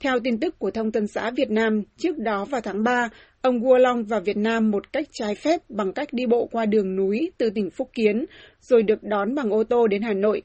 Theo 0.00 0.18
tin 0.24 0.40
tức 0.40 0.58
của 0.58 0.70
Thông 0.70 0.92
tấn 0.92 1.06
xã 1.06 1.30
Việt 1.30 1.50
Nam, 1.50 1.82
trước 1.96 2.18
đó 2.18 2.44
vào 2.44 2.60
tháng 2.60 2.82
3, 2.82 3.08
ông 3.42 3.60
Guo 3.60 3.78
Long 3.78 4.04
vào 4.04 4.20
Việt 4.20 4.36
Nam 4.36 4.70
một 4.70 4.92
cách 4.92 5.08
trái 5.12 5.34
phép 5.34 5.60
bằng 5.68 5.92
cách 5.92 6.08
đi 6.12 6.26
bộ 6.26 6.48
qua 6.52 6.66
đường 6.66 6.96
núi 6.96 7.30
từ 7.38 7.50
tỉnh 7.50 7.70
Phúc 7.70 7.90
Kiến, 7.94 8.24
rồi 8.60 8.82
được 8.82 9.02
đón 9.02 9.34
bằng 9.34 9.50
ô 9.50 9.64
tô 9.64 9.86
đến 9.86 10.02
Hà 10.02 10.12
Nội. 10.12 10.42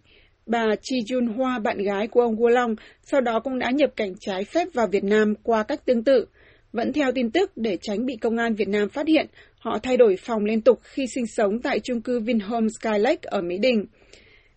Bà 0.48 0.76
Chi 0.82 0.96
Jun 1.08 1.34
Hoa, 1.34 1.60
bạn 1.60 1.78
gái 1.78 2.08
của 2.08 2.22
ông 2.22 2.36
Guo 2.36 2.50
Long, 2.50 2.76
sau 3.02 3.22
đó 3.22 3.40
cũng 3.40 3.60
đã 3.60 3.72
nhập 3.72 3.90
cảnh 3.96 4.14
trái 4.20 4.44
phép 4.44 4.68
vào 4.74 4.88
Việt 4.88 5.04
Nam 5.04 5.34
qua 5.44 5.64
cách 5.64 5.86
tương 5.86 6.04
tự. 6.04 6.26
Vẫn 6.72 6.94
theo 6.94 7.12
tin 7.12 7.32
tức, 7.32 7.52
để 7.56 7.78
tránh 7.82 8.06
bị 8.06 8.16
công 8.16 8.38
an 8.38 8.56
Việt 8.56 8.68
Nam 8.68 8.90
phát 8.90 9.08
hiện, 9.08 9.28
họ 9.60 9.80
thay 9.84 9.98
đổi 9.98 10.16
phòng 10.18 10.46
liên 10.46 10.62
tục 10.62 10.80
khi 10.84 11.06
sinh 11.16 11.28
sống 11.28 11.62
tại 11.62 11.80
chung 11.80 12.02
cư 12.02 12.20
Vinhome 12.20 12.68
Skylake 12.80 13.22
ở 13.24 13.42
Mỹ 13.42 13.58
Đình. 13.58 13.86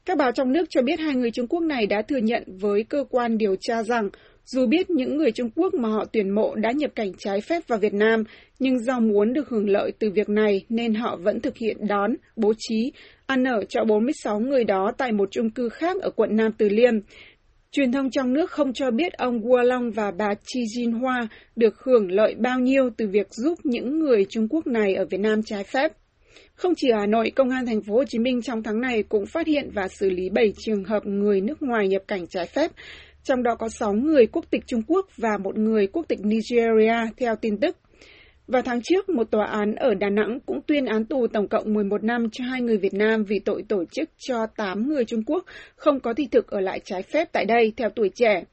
Các 0.05 0.19
báo 0.19 0.33
trong 0.33 0.53
nước 0.53 0.71
cho 0.71 0.83
biết 0.83 1.01
hai 1.01 1.15
người 1.15 1.31
Trung 1.31 1.47
Quốc 1.47 1.61
này 1.61 1.87
đã 1.87 2.03
thừa 2.03 2.17
nhận 2.17 2.43
với 2.47 2.85
cơ 2.85 3.05
quan 3.11 3.39
điều 3.39 3.57
tra 3.61 3.83
rằng 3.83 4.11
dù 4.45 4.67
biết 4.67 4.91
những 4.91 5.17
người 5.17 5.33
Trung 5.33 5.51
Quốc 5.57 5.75
mà 5.75 5.89
họ 5.89 6.05
tuyển 6.13 6.31
mộ 6.31 6.55
đã 6.55 6.73
nhập 6.73 6.91
cảnh 6.95 7.13
trái 7.19 7.41
phép 7.41 7.69
vào 7.69 7.79
Việt 7.79 7.95
Nam, 7.95 8.25
nhưng 8.59 8.79
do 8.79 9.01
muốn 9.01 9.33
được 9.33 9.49
hưởng 9.49 9.69
lợi 9.69 9.93
từ 9.99 10.11
việc 10.11 10.29
này 10.29 10.65
nên 10.69 10.95
họ 10.95 11.17
vẫn 11.23 11.41
thực 11.41 11.57
hiện 11.57 11.77
đón, 11.89 12.15
bố 12.37 12.53
trí, 12.59 12.93
ăn 13.27 13.45
ở 13.45 13.65
cho 13.69 13.85
46 13.85 14.41
người 14.41 14.65
đó 14.65 14.93
tại 14.99 15.13
một 15.13 15.29
chung 15.31 15.51
cư 15.51 15.69
khác 15.69 15.97
ở 16.03 16.11
quận 16.11 16.37
Nam 16.37 16.53
Từ 16.59 16.69
Liêm. 16.69 16.95
Truyền 17.73 17.93
thông 17.93 18.11
trong 18.11 18.33
nước 18.33 18.51
không 18.51 18.73
cho 18.73 18.91
biết 18.91 19.13
ông 19.13 19.41
Guo 19.41 19.63
Long 19.63 19.91
và 19.91 20.11
bà 20.19 20.35
Chi 20.45 20.61
Jin 20.77 21.01
Hoa 21.01 21.29
được 21.57 21.75
hưởng 21.85 22.13
lợi 22.13 22.35
bao 22.39 22.59
nhiêu 22.59 22.91
từ 22.97 23.07
việc 23.09 23.27
giúp 23.31 23.59
những 23.65 23.99
người 23.99 24.27
Trung 24.29 24.49
Quốc 24.49 24.67
này 24.67 24.95
ở 24.95 25.05
Việt 25.11 25.21
Nam 25.21 25.43
trái 25.43 25.65
phép. 25.65 25.93
Không 26.55 26.73
chỉ 26.77 26.89
ở 26.89 26.99
Hà 27.01 27.07
Nội, 27.07 27.31
Công 27.37 27.51
an 27.51 27.67
thành 27.67 27.83
phố 27.83 27.95
Hồ 27.95 28.05
Chí 28.05 28.19
Minh 28.19 28.43
trong 28.43 28.63
tháng 28.63 28.81
này 28.81 29.03
cũng 29.03 29.27
phát 29.27 29.47
hiện 29.47 29.71
và 29.75 29.89
xử 29.89 30.11
lý 30.11 30.29
7 30.31 30.53
trường 30.59 30.85
hợp 30.85 31.07
người 31.07 31.41
nước 31.41 31.63
ngoài 31.63 31.89
nhập 31.89 32.03
cảnh 32.09 32.27
trái 32.27 32.47
phép, 32.47 32.71
trong 33.23 33.43
đó 33.43 33.55
có 33.55 33.69
6 33.69 33.93
người 33.93 34.27
quốc 34.27 34.45
tịch 34.51 34.63
Trung 34.67 34.83
Quốc 34.87 35.07
và 35.17 35.39
một 35.45 35.59
người 35.59 35.87
quốc 35.87 36.09
tịch 36.09 36.21
Nigeria 36.23 36.97
theo 37.17 37.37
tin 37.37 37.57
tức. 37.61 37.77
Vào 38.47 38.63
tháng 38.63 38.83
trước, 38.83 39.09
một 39.09 39.31
tòa 39.31 39.47
án 39.47 39.75
ở 39.75 39.95
Đà 39.95 40.11
Nẵng 40.11 40.39
cũng 40.47 40.61
tuyên 40.67 40.87
án 40.87 41.05
tù 41.05 41.27
tổng 41.27 41.49
cộng 41.49 41.75
11 41.75 42.05
năm 42.05 42.31
cho 42.33 42.45
hai 42.45 42.61
người 42.61 42.77
Việt 42.77 42.95
Nam 42.95 43.25
vì 43.25 43.39
tội 43.39 43.65
tổ 43.69 43.85
chức 43.93 44.11
cho 44.19 44.47
8 44.57 44.89
người 44.89 45.05
Trung 45.05 45.23
Quốc 45.27 45.45
không 45.77 46.01
có 46.01 46.15
thị 46.15 46.29
thực 46.31 46.47
ở 46.47 46.61
lại 46.61 46.81
trái 46.85 47.03
phép 47.03 47.29
tại 47.33 47.45
đây 47.45 47.73
theo 47.77 47.91
tuổi 47.91 48.11
trẻ. 48.15 48.45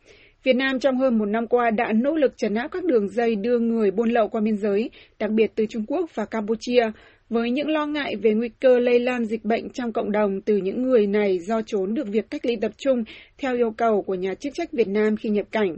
Việt 0.44 0.56
Nam 0.56 0.80
trong 0.80 0.98
hơn 0.98 1.18
một 1.18 1.26
năm 1.26 1.48
qua 1.48 1.70
đã 1.70 1.94
nỗ 1.94 2.16
lực 2.16 2.38
trấn 2.38 2.54
áp 2.56 2.68
các 2.68 2.84
đường 2.84 3.10
dây 3.10 3.36
đưa 3.36 3.60
người 3.60 3.92
buôn 3.92 4.10
lậu 4.10 4.28
qua 4.28 4.42
biên 4.42 4.58
giới, 4.58 4.90
đặc 5.20 5.32
biệt 5.32 5.52
từ 5.56 5.66
Trung 5.70 5.86
Quốc 5.88 6.10
và 6.16 6.26
Campuchia, 6.26 6.92
với 7.30 7.52
những 7.52 7.68
lo 7.68 7.86
ngại 7.86 8.16
về 8.16 8.34
nguy 8.34 8.50
cơ 8.50 8.80
lây 8.80 9.00
lan 9.00 9.26
dịch 9.26 9.46
bệnh 9.46 9.70
trong 9.70 9.94
cộng 9.94 10.12
đồng 10.12 10.42
từ 10.42 10.58
những 10.58 10.84
người 10.84 11.08
này 11.08 11.40
do 11.40 11.62
trốn 11.62 11.94
được 11.94 12.08
việc 12.08 12.30
cách 12.30 12.46
ly 12.46 12.56
tập 12.56 12.72
trung 12.78 13.04
theo 13.38 13.56
yêu 13.56 13.72
cầu 13.72 14.02
của 14.02 14.16
nhà 14.16 14.34
chức 14.34 14.54
trách 14.54 14.72
Việt 14.72 14.88
Nam 14.88 15.16
khi 15.18 15.30
nhập 15.30 15.46
cảnh. 15.52 15.78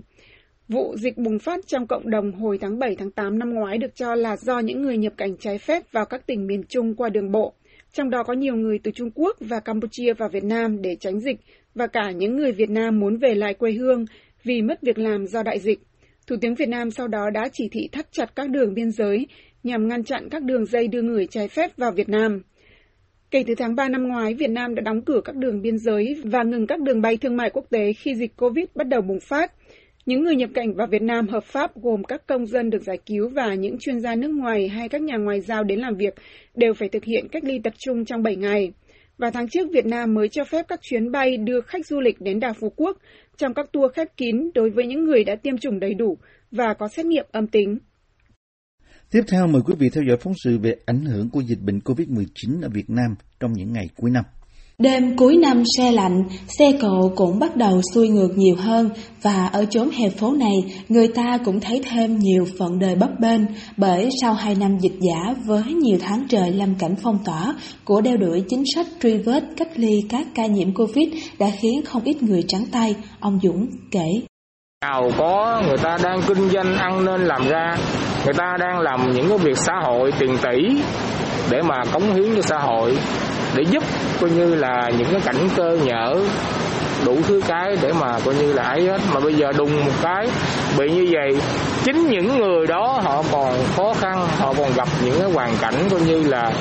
Vụ 0.67 0.95
dịch 0.97 1.17
bùng 1.17 1.39
phát 1.39 1.59
trong 1.67 1.87
cộng 1.87 2.09
đồng 2.09 2.31
hồi 2.31 2.57
tháng 2.57 2.79
7 2.79 2.95
tháng 2.95 3.11
8 3.11 3.39
năm 3.39 3.53
ngoái 3.53 3.77
được 3.77 3.95
cho 3.95 4.15
là 4.15 4.37
do 4.37 4.59
những 4.59 4.81
người 4.81 4.97
nhập 4.97 5.13
cảnh 5.17 5.37
trái 5.37 5.57
phép 5.57 5.91
vào 5.91 6.05
các 6.05 6.27
tỉnh 6.27 6.47
miền 6.47 6.63
Trung 6.69 6.95
qua 6.95 7.09
đường 7.09 7.31
bộ, 7.31 7.53
trong 7.93 8.09
đó 8.09 8.23
có 8.23 8.33
nhiều 8.33 8.55
người 8.55 8.79
từ 8.83 8.91
Trung 8.91 9.11
Quốc 9.15 9.37
và 9.39 9.59
Campuchia 9.59 10.13
vào 10.13 10.29
Việt 10.29 10.43
Nam 10.43 10.81
để 10.81 10.95
tránh 10.99 11.19
dịch 11.19 11.37
và 11.75 11.87
cả 11.87 12.11
những 12.11 12.35
người 12.35 12.51
Việt 12.51 12.69
Nam 12.69 12.99
muốn 12.99 13.17
về 13.17 13.35
lại 13.35 13.53
quê 13.53 13.71
hương 13.71 14.05
vì 14.43 14.61
mất 14.61 14.81
việc 14.81 14.97
làm 14.97 15.27
do 15.27 15.43
đại 15.43 15.59
dịch. 15.59 15.79
Thủ 16.27 16.35
tướng 16.41 16.55
Việt 16.55 16.69
Nam 16.69 16.91
sau 16.91 17.07
đó 17.07 17.29
đã 17.33 17.49
chỉ 17.53 17.69
thị 17.71 17.89
thắt 17.91 18.07
chặt 18.11 18.35
các 18.35 18.49
đường 18.49 18.73
biên 18.73 18.91
giới 18.91 19.27
nhằm 19.63 19.87
ngăn 19.87 20.03
chặn 20.03 20.29
các 20.29 20.43
đường 20.43 20.65
dây 20.65 20.87
đưa 20.87 21.01
người 21.01 21.27
trái 21.27 21.47
phép 21.47 21.77
vào 21.77 21.91
Việt 21.91 22.09
Nam. 22.09 22.41
Kể 23.31 23.43
từ 23.47 23.55
tháng 23.55 23.75
3 23.75 23.89
năm 23.89 24.07
ngoái, 24.07 24.33
Việt 24.33 24.49
Nam 24.49 24.75
đã 24.75 24.81
đóng 24.81 25.01
cửa 25.01 25.21
các 25.25 25.35
đường 25.35 25.61
biên 25.61 25.77
giới 25.77 26.21
và 26.23 26.43
ngừng 26.43 26.67
các 26.67 26.81
đường 26.81 27.01
bay 27.01 27.17
thương 27.17 27.37
mại 27.37 27.49
quốc 27.49 27.65
tế 27.69 27.93
khi 27.93 28.15
dịch 28.15 28.37
COVID 28.37 28.65
bắt 28.75 28.87
đầu 28.87 29.01
bùng 29.01 29.19
phát. 29.19 29.51
Những 30.05 30.23
người 30.23 30.35
nhập 30.35 30.49
cảnh 30.53 30.73
vào 30.73 30.87
Việt 30.87 31.01
Nam 31.01 31.27
hợp 31.27 31.43
pháp 31.43 31.75
gồm 31.75 32.03
các 32.03 32.27
công 32.27 32.45
dân 32.45 32.69
được 32.69 32.83
giải 32.83 32.97
cứu 33.05 33.29
và 33.29 33.53
những 33.53 33.77
chuyên 33.79 33.99
gia 33.99 34.15
nước 34.15 34.31
ngoài 34.31 34.67
hay 34.67 34.89
các 34.89 35.01
nhà 35.01 35.17
ngoại 35.17 35.41
giao 35.41 35.63
đến 35.63 35.79
làm 35.79 35.95
việc 35.95 36.13
đều 36.55 36.73
phải 36.73 36.89
thực 36.89 37.03
hiện 37.03 37.27
cách 37.31 37.43
ly 37.43 37.59
tập 37.63 37.73
trung 37.77 38.05
trong 38.05 38.23
7 38.23 38.35
ngày. 38.35 38.71
Và 39.17 39.31
tháng 39.31 39.49
trước, 39.49 39.67
Việt 39.73 39.85
Nam 39.85 40.13
mới 40.13 40.29
cho 40.29 40.43
phép 40.43 40.65
các 40.67 40.79
chuyến 40.81 41.11
bay 41.11 41.37
đưa 41.37 41.61
khách 41.61 41.85
du 41.85 41.99
lịch 41.99 42.21
đến 42.21 42.39
đảo 42.39 42.53
Phú 42.59 42.69
Quốc 42.75 42.97
trong 43.37 43.53
các 43.53 43.71
tour 43.71 43.93
khép 43.93 44.07
kín 44.17 44.51
đối 44.53 44.69
với 44.69 44.87
những 44.87 45.03
người 45.03 45.23
đã 45.23 45.35
tiêm 45.35 45.57
chủng 45.57 45.79
đầy 45.79 45.93
đủ 45.93 46.17
và 46.51 46.73
có 46.73 46.87
xét 46.87 47.05
nghiệm 47.05 47.25
âm 47.31 47.47
tính. 47.47 47.77
Tiếp 49.11 49.21
theo 49.31 49.47
mời 49.47 49.61
quý 49.65 49.73
vị 49.79 49.89
theo 49.89 50.03
dõi 50.07 50.17
phóng 50.17 50.33
sự 50.43 50.57
về 50.57 50.75
ảnh 50.85 51.05
hưởng 51.05 51.29
của 51.29 51.39
dịch 51.39 51.59
bệnh 51.61 51.79
COVID-19 51.79 52.61
ở 52.61 52.69
Việt 52.73 52.89
Nam 52.89 53.15
trong 53.39 53.53
những 53.53 53.73
ngày 53.73 53.89
cuối 53.97 54.11
năm. 54.11 54.23
Đêm 54.77 55.17
cuối 55.17 55.37
năm 55.37 55.63
xe 55.77 55.91
lạnh, 55.91 56.23
xe 56.47 56.71
cộ 56.81 57.11
cũng 57.15 57.39
bắt 57.39 57.55
đầu 57.55 57.81
xuôi 57.93 58.09
ngược 58.09 58.37
nhiều 58.37 58.55
hơn 58.55 58.89
và 59.21 59.47
ở 59.47 59.65
chốn 59.69 59.89
hè 59.89 60.09
phố 60.09 60.31
này, 60.31 60.55
người 60.89 61.07
ta 61.07 61.37
cũng 61.45 61.59
thấy 61.59 61.81
thêm 61.89 62.19
nhiều 62.19 62.45
phận 62.59 62.79
đời 62.79 62.95
bấp 62.95 63.09
bênh 63.19 63.41
bởi 63.77 64.09
sau 64.21 64.33
hai 64.33 64.55
năm 64.55 64.77
dịch 64.79 64.95
giả 64.99 65.33
với 65.45 65.63
nhiều 65.63 65.97
tháng 66.01 66.27
trời 66.29 66.51
lâm 66.51 66.75
cảnh 66.75 66.95
phong 67.03 67.19
tỏa 67.25 67.55
của 67.85 68.01
đeo 68.01 68.17
đuổi 68.17 68.43
chính 68.49 68.63
sách 68.75 68.87
truy 69.01 69.17
vết 69.17 69.43
cách 69.57 69.71
ly 69.75 70.03
các 70.09 70.27
ca 70.35 70.45
nhiễm 70.45 70.73
Covid 70.73 71.07
đã 71.39 71.47
khiến 71.59 71.81
không 71.85 72.03
ít 72.03 72.23
người 72.23 72.43
trắng 72.47 72.65
tay, 72.71 72.95
ông 73.19 73.39
Dũng 73.43 73.67
kể. 73.91 74.21
Nào 74.81 75.09
có 75.17 75.61
người 75.67 75.77
ta 75.77 75.97
đang 76.03 76.21
kinh 76.27 76.49
doanh 76.49 76.75
ăn 76.75 77.05
nên 77.05 77.21
làm 77.21 77.47
ra, 77.49 77.77
người 78.29 78.37
ta 78.37 78.57
đang 78.59 78.79
làm 78.79 79.11
những 79.11 79.29
cái 79.29 79.37
việc 79.37 79.57
xã 79.57 79.73
hội 79.83 80.13
tiền 80.19 80.37
tỷ 80.37 80.81
để 81.49 81.61
mà 81.61 81.75
cống 81.91 82.13
hiến 82.13 82.35
cho 82.35 82.41
xã 82.41 82.57
hội, 82.57 82.97
để 83.55 83.63
giúp 83.63 83.83
coi 84.21 84.29
như 84.29 84.55
là 84.55 84.89
những 84.97 85.07
cái 85.11 85.21
cảnh 85.25 85.49
cơ 85.55 85.77
nhở 85.83 86.15
đủ 87.05 87.17
thứ 87.27 87.41
cái 87.47 87.77
để 87.81 87.93
mà 87.93 88.19
coi 88.25 88.35
như 88.35 88.53
là 88.53 88.63
ấy 88.63 88.87
hết. 88.87 89.01
Mà 89.13 89.19
bây 89.19 89.33
giờ 89.33 89.51
đùng 89.57 89.85
một 89.85 89.91
cái, 90.01 90.27
bị 90.77 90.91
như 90.91 91.07
vậy, 91.11 91.41
chính 91.83 92.07
những 92.07 92.37
người 92.37 92.67
đó 92.67 92.99
họ 93.03 93.23
còn 93.31 93.53
khó 93.75 93.93
khăn, 93.93 94.27
họ 94.37 94.53
còn 94.57 94.73
gặp 94.75 94.87
những 95.05 95.19
cái 95.19 95.31
hoàn 95.31 95.51
cảnh 95.61 95.75
coi 95.91 95.99
như 96.01 96.23
là 96.23 96.51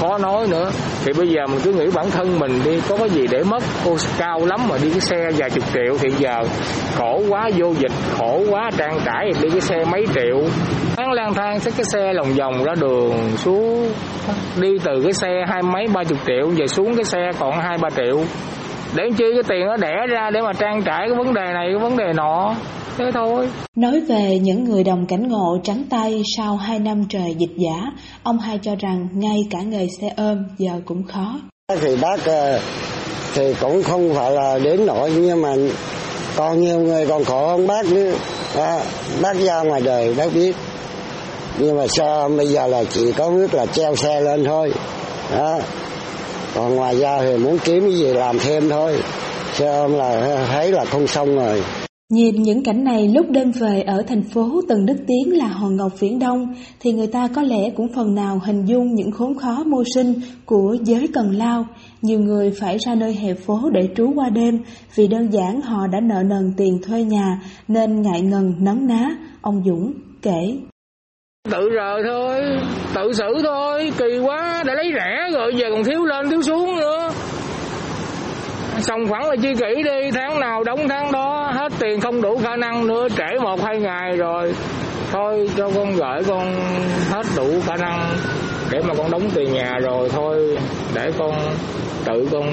khó 0.00 0.18
nói 0.18 0.46
nữa. 0.46 0.70
Thì 1.04 1.12
bây 1.12 1.28
giờ 1.28 1.46
mình 1.46 1.60
cứ 1.64 1.72
nghĩ 1.72 1.90
bản 1.94 2.10
thân 2.10 2.38
mình 2.38 2.60
đi, 2.64 2.80
có 2.88 2.96
cái 2.96 3.10
gì 3.10 3.26
để 3.30 3.42
mất? 3.42 3.62
Cô 3.84 3.96
cao 4.18 4.40
lắm 4.46 4.60
mà 4.68 4.76
đi 4.82 4.90
cái 4.90 5.00
xe 5.00 5.16
vài 5.36 5.50
chục 5.50 5.64
triệu 5.74 5.98
thì 6.00 6.08
giờ 6.18 6.42
khổ 6.96 7.22
quá, 7.28 7.50
vô 7.56 7.72
dịch, 7.78 7.92
khổ 8.18 8.40
quá, 8.50 8.70
trang 8.76 9.00
trải, 9.04 9.30
đi 9.42 9.50
cái 9.50 9.60
xe 9.60 9.84
mấy 9.92 10.06
triệu. 10.14 10.38
Bán 10.96 11.12
lang 11.12 11.34
thang, 11.34 11.60
xách 11.60 11.74
cái 11.76 11.84
xe 11.84 12.12
lòng 12.12 12.34
vòng 12.34 12.64
ra 12.64 12.74
đường, 12.80 13.36
xuống, 13.36 13.92
đi 14.60 14.78
từ 14.84 15.00
cái 15.02 15.12
xe 15.12 15.44
hai 15.48 15.62
mấy, 15.62 15.86
ba 15.94 16.04
chục 16.04 16.18
triệu 16.26 16.48
về 16.56 16.66
xuống 16.66 16.96
cái 16.96 17.04
xe 17.04 17.30
còn 17.38 17.60
hai, 17.60 17.78
ba 17.78 17.88
triệu. 17.96 18.20
Để 18.94 19.04
chi? 19.16 19.24
Cái 19.34 19.42
tiền 19.48 19.66
nó 19.66 19.76
đẻ 19.76 19.94
ra 20.08 20.30
để 20.30 20.40
mà 20.42 20.52
trang 20.52 20.82
trải 20.82 21.00
cái 21.08 21.16
vấn 21.18 21.34
đề 21.34 21.52
này, 21.54 21.66
cái 21.70 21.78
vấn 21.78 21.96
đề 21.96 22.12
nọ 22.12 22.54
thế 22.98 23.04
thôi. 23.14 23.48
Nói 23.76 24.00
về 24.00 24.38
những 24.42 24.64
người 24.64 24.84
đồng 24.84 25.06
cảnh 25.06 25.28
ngộ 25.28 25.58
trắng 25.64 25.84
tay 25.90 26.22
sau 26.36 26.56
hai 26.56 26.78
năm 26.78 27.04
trời 27.08 27.34
dịch 27.38 27.56
giả 27.56 27.92
ông 28.22 28.38
hai 28.38 28.58
cho 28.62 28.74
rằng 28.74 29.08
ngay 29.12 29.38
cả 29.50 29.60
nghề 29.62 29.86
xe 30.00 30.12
ôm 30.16 30.44
giờ 30.58 30.80
cũng 30.84 31.02
khó. 31.02 31.40
Thì 31.80 31.96
bác 31.96 32.24
ờ, 32.24 32.60
thì 33.34 33.54
cũng 33.60 33.82
không 33.82 34.14
phải 34.14 34.30
là 34.30 34.58
đến 34.58 34.86
nỗi 34.86 35.12
nhưng 35.16 35.42
mà 35.42 35.54
còn 36.36 36.60
nhiều 36.60 36.80
người 36.80 37.06
còn 37.06 37.24
khổ 37.24 37.46
hơn 37.48 37.66
bác 37.66 37.86
nữa. 37.86 38.12
À, 38.56 38.80
bác 39.22 39.36
ra 39.36 39.62
ngoài 39.62 39.80
đời 39.80 40.14
bác 40.14 40.34
biết. 40.34 40.56
Nhưng 41.58 41.76
mà 41.76 41.86
sao 41.86 42.28
bây 42.28 42.46
giờ 42.46 42.66
là 42.66 42.84
chỉ 42.84 43.12
có 43.12 43.30
biết 43.30 43.54
là 43.54 43.66
treo 43.66 43.96
xe 43.96 44.20
lên 44.20 44.44
thôi. 44.44 44.72
Đó. 45.36 45.58
Còn 46.54 46.74
ngoài 46.74 46.96
ra 46.98 47.18
thì 47.20 47.36
muốn 47.36 47.58
kiếm 47.58 47.82
cái 47.82 47.98
gì 47.98 48.06
làm 48.06 48.38
thêm 48.38 48.68
thôi. 48.68 48.96
Sao 49.54 49.88
là 49.88 50.44
thấy 50.52 50.72
là 50.72 50.84
không 50.84 51.06
xong 51.06 51.36
rồi 51.36 51.62
Nhìn 52.12 52.42
những 52.42 52.62
cảnh 52.62 52.84
này 52.84 53.08
lúc 53.08 53.26
đêm 53.30 53.50
về 53.50 53.82
ở 53.82 54.02
thành 54.08 54.22
phố 54.22 54.60
từng 54.68 54.86
đức 54.86 54.96
tiếng 55.06 55.38
là 55.38 55.46
Hòn 55.46 55.76
Ngọc 55.76 55.92
Viễn 56.00 56.18
Đông 56.18 56.54
thì 56.80 56.92
người 56.92 57.06
ta 57.06 57.28
có 57.34 57.42
lẽ 57.42 57.70
cũng 57.76 57.92
phần 57.94 58.14
nào 58.14 58.40
hình 58.44 58.64
dung 58.64 58.94
những 58.94 59.10
khốn 59.10 59.34
khó 59.38 59.64
mưu 59.66 59.84
sinh 59.94 60.14
của 60.46 60.76
giới 60.82 61.08
cần 61.14 61.30
lao. 61.36 61.66
Nhiều 62.02 62.20
người 62.20 62.50
phải 62.60 62.78
ra 62.78 62.94
nơi 62.94 63.14
hè 63.14 63.34
phố 63.34 63.70
để 63.72 63.88
trú 63.96 64.12
qua 64.14 64.28
đêm 64.30 64.58
vì 64.94 65.08
đơn 65.08 65.32
giản 65.32 65.60
họ 65.60 65.86
đã 65.86 66.00
nợ 66.00 66.22
nần 66.22 66.52
tiền 66.56 66.78
thuê 66.86 67.02
nhà 67.02 67.40
nên 67.68 68.02
ngại 68.02 68.20
ngần 68.20 68.54
nấm 68.58 68.86
ná, 68.86 69.16
ông 69.42 69.62
Dũng 69.66 69.92
kể. 70.22 70.56
Tự 71.50 71.70
rờ 71.74 72.02
thôi, 72.08 72.40
tự 72.94 73.12
xử 73.12 73.32
thôi, 73.44 73.92
kỳ 73.98 74.18
quá, 74.18 74.64
đã 74.66 74.74
lấy 74.74 74.90
rẻ 74.94 75.30
rồi 75.32 75.52
giờ 75.56 75.66
còn 75.72 75.84
thiếu 75.84 76.04
lên 76.04 76.30
thiếu 76.30 76.42
xuống 76.42 76.76
nữa. 76.76 76.87
Xong 78.80 79.06
phẳng 79.06 79.28
là 79.28 79.36
chi 79.42 79.54
kỹ 79.54 79.82
đi, 79.82 80.10
tháng 80.14 80.40
nào 80.40 80.64
đóng 80.64 80.88
tháng 80.88 81.12
đó, 81.12 81.50
hết 81.54 81.72
tiền 81.78 82.00
không 82.00 82.22
đủ 82.22 82.40
khả 82.44 82.56
năng 82.56 82.86
nữa, 82.86 83.08
trễ 83.16 83.38
một 83.42 83.62
hai 83.62 83.78
ngày 83.78 84.16
rồi. 84.16 84.54
Thôi 85.12 85.48
cho 85.56 85.70
con 85.74 85.96
gửi 85.96 86.22
con 86.28 86.54
hết 87.10 87.26
đủ 87.36 87.60
khả 87.66 87.76
năng 87.76 88.16
để 88.70 88.80
mà 88.82 88.94
con 88.94 89.10
đóng 89.10 89.30
tiền 89.34 89.52
nhà 89.52 89.72
rồi 89.82 90.08
thôi, 90.08 90.56
để 90.94 91.10
con 91.18 91.32
tự 92.04 92.28
con 92.32 92.44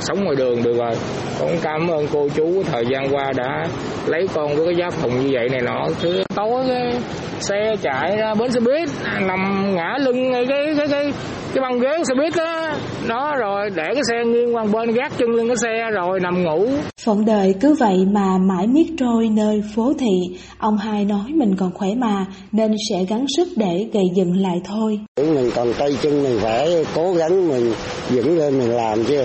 sống 0.00 0.24
ngoài 0.24 0.36
đường 0.36 0.62
được 0.62 0.76
rồi 0.78 0.92
con 1.40 1.48
cảm 1.62 1.88
ơn 1.88 2.06
cô 2.12 2.28
chú 2.36 2.62
thời 2.72 2.84
gian 2.92 3.14
qua 3.14 3.32
đã 3.36 3.66
lấy 4.06 4.28
con 4.34 4.56
với 4.56 4.66
cái 4.66 4.74
giá 4.76 4.90
phòng 4.90 5.20
như 5.20 5.28
vậy 5.32 5.48
này 5.48 5.60
nọ 5.60 5.86
thứ 6.02 6.22
tối 6.34 6.64
cái 6.68 7.00
xe 7.40 7.76
chạy 7.82 8.16
ra 8.16 8.34
bến 8.34 8.52
xe 8.52 8.60
buýt 8.60 8.88
nằm 9.20 9.74
ngã 9.74 9.98
lưng 10.00 10.30
ngay 10.30 10.46
cái 10.48 10.74
cái 10.78 10.88
cái 10.88 11.12
cái 11.54 11.62
băng 11.62 11.80
ghế 11.80 11.88
xe 12.08 12.14
buýt 12.18 12.36
đó 12.36 12.68
nó 13.06 13.36
rồi 13.36 13.70
để 13.74 13.84
cái 13.94 14.02
xe 14.08 14.24
nghiêng 14.24 14.56
qua 14.56 14.64
bên 14.64 14.92
gác 14.92 15.18
chân 15.18 15.28
lưng 15.28 15.48
cái 15.48 15.56
xe 15.62 15.90
rồi 15.90 16.20
nằm 16.20 16.44
ngủ. 16.44 16.66
Phận 17.04 17.24
đời 17.24 17.54
cứ 17.60 17.74
vậy 17.74 18.06
mà 18.12 18.38
mãi 18.38 18.66
miết 18.66 18.86
trôi 18.98 19.28
nơi 19.28 19.62
phố 19.76 19.92
thị. 19.98 20.38
Ông 20.58 20.78
hai 20.78 21.04
nói 21.04 21.24
mình 21.34 21.56
còn 21.56 21.70
khỏe 21.74 21.88
mà 21.96 22.26
nên 22.52 22.74
sẽ 22.90 23.04
gắng 23.04 23.24
sức 23.36 23.48
để 23.56 23.86
gây 23.92 24.04
dựng 24.14 24.36
lại 24.36 24.60
thôi. 24.64 25.00
Mình 25.16 25.50
còn 25.54 25.72
tay 25.78 25.96
chân 26.02 26.22
mình 26.22 26.38
phải 26.42 26.84
cố 26.94 27.12
gắng 27.12 27.48
mình 27.48 27.72
dựng 28.10 28.38
lên 28.38 28.58
mình 28.58 28.70
làm 28.70 29.04
chứ. 29.04 29.24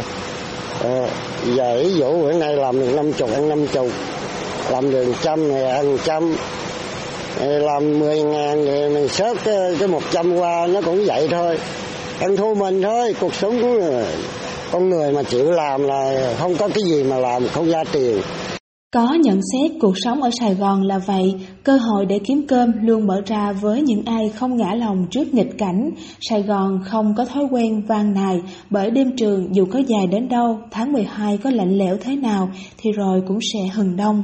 À, 0.84 1.08
giờ 1.46 1.80
ví 1.84 1.94
dụ 1.94 2.22
bữa 2.22 2.34
nay 2.34 2.56
làm 2.56 2.80
được 2.80 2.94
năm 2.96 3.14
chục 3.14 3.30
ăn 3.34 3.50
năm 3.50 3.68
chục 3.68 3.88
làm 4.72 4.92
được 4.92 5.14
trăm 5.22 5.40
thì 5.50 5.64
ăn 5.64 5.98
trăm 6.06 6.36
làm 7.40 8.00
mười 8.00 8.22
ngàn 8.22 8.66
thì 8.66 8.90
mình 8.94 9.08
xớt 9.08 9.38
cái 9.80 9.88
một 9.88 10.04
trăm 10.12 10.36
qua 10.36 10.68
nó 10.68 10.82
cũng 10.82 11.06
vậy 11.06 11.28
thôi 11.32 11.58
ăn 12.20 12.38
thua 12.38 12.54
mình 12.54 12.82
thôi 12.82 13.16
cuộc 13.20 13.36
sống 13.36 13.62
của 13.62 14.04
con 14.72 14.90
người 14.90 15.12
mà 15.12 15.24
chịu 15.24 15.52
làm 15.52 15.84
là 15.84 16.34
không 16.40 16.56
có 16.56 16.68
cái 16.68 16.84
gì 16.84 17.04
mà 17.04 17.18
làm 17.18 17.48
không 17.48 17.70
ra 17.70 17.84
tiền 17.92 18.22
có 18.96 19.14
nhận 19.14 19.40
xét 19.54 19.72
cuộc 19.82 19.94
sống 19.96 20.22
ở 20.22 20.30
Sài 20.40 20.56
Gòn 20.56 20.82
là 20.82 20.98
vậy, 20.98 21.36
cơ 21.64 21.78
hội 21.78 22.06
để 22.06 22.20
kiếm 22.20 22.48
cơm 22.48 22.72
luôn 22.82 23.08
mở 23.08 23.22
ra 23.26 23.52
với 23.52 23.82
những 23.82 24.04
ai 24.06 24.30
không 24.30 24.58
ngã 24.58 24.74
lòng 24.74 25.08
trước 25.12 25.34
nghịch 25.34 25.58
cảnh. 25.58 25.90
Sài 26.22 26.42
Gòn 26.42 26.80
không 26.86 27.14
có 27.18 27.26
thói 27.26 27.44
quen 27.52 27.82
vang 27.88 28.14
nài, 28.14 28.42
bởi 28.70 28.92
đêm 28.92 29.16
trường 29.18 29.56
dù 29.56 29.66
có 29.72 29.80
dài 29.88 30.08
đến 30.08 30.30
đâu, 30.30 30.60
tháng 30.72 30.92
12 30.92 31.38
có 31.38 31.50
lạnh 31.50 31.78
lẽo 31.78 31.98
thế 32.02 32.16
nào 32.16 32.50
thì 32.78 32.92
rồi 32.92 33.22
cũng 33.28 33.40
sẽ 33.54 33.60
hừng 33.74 33.96
đông. 33.96 34.24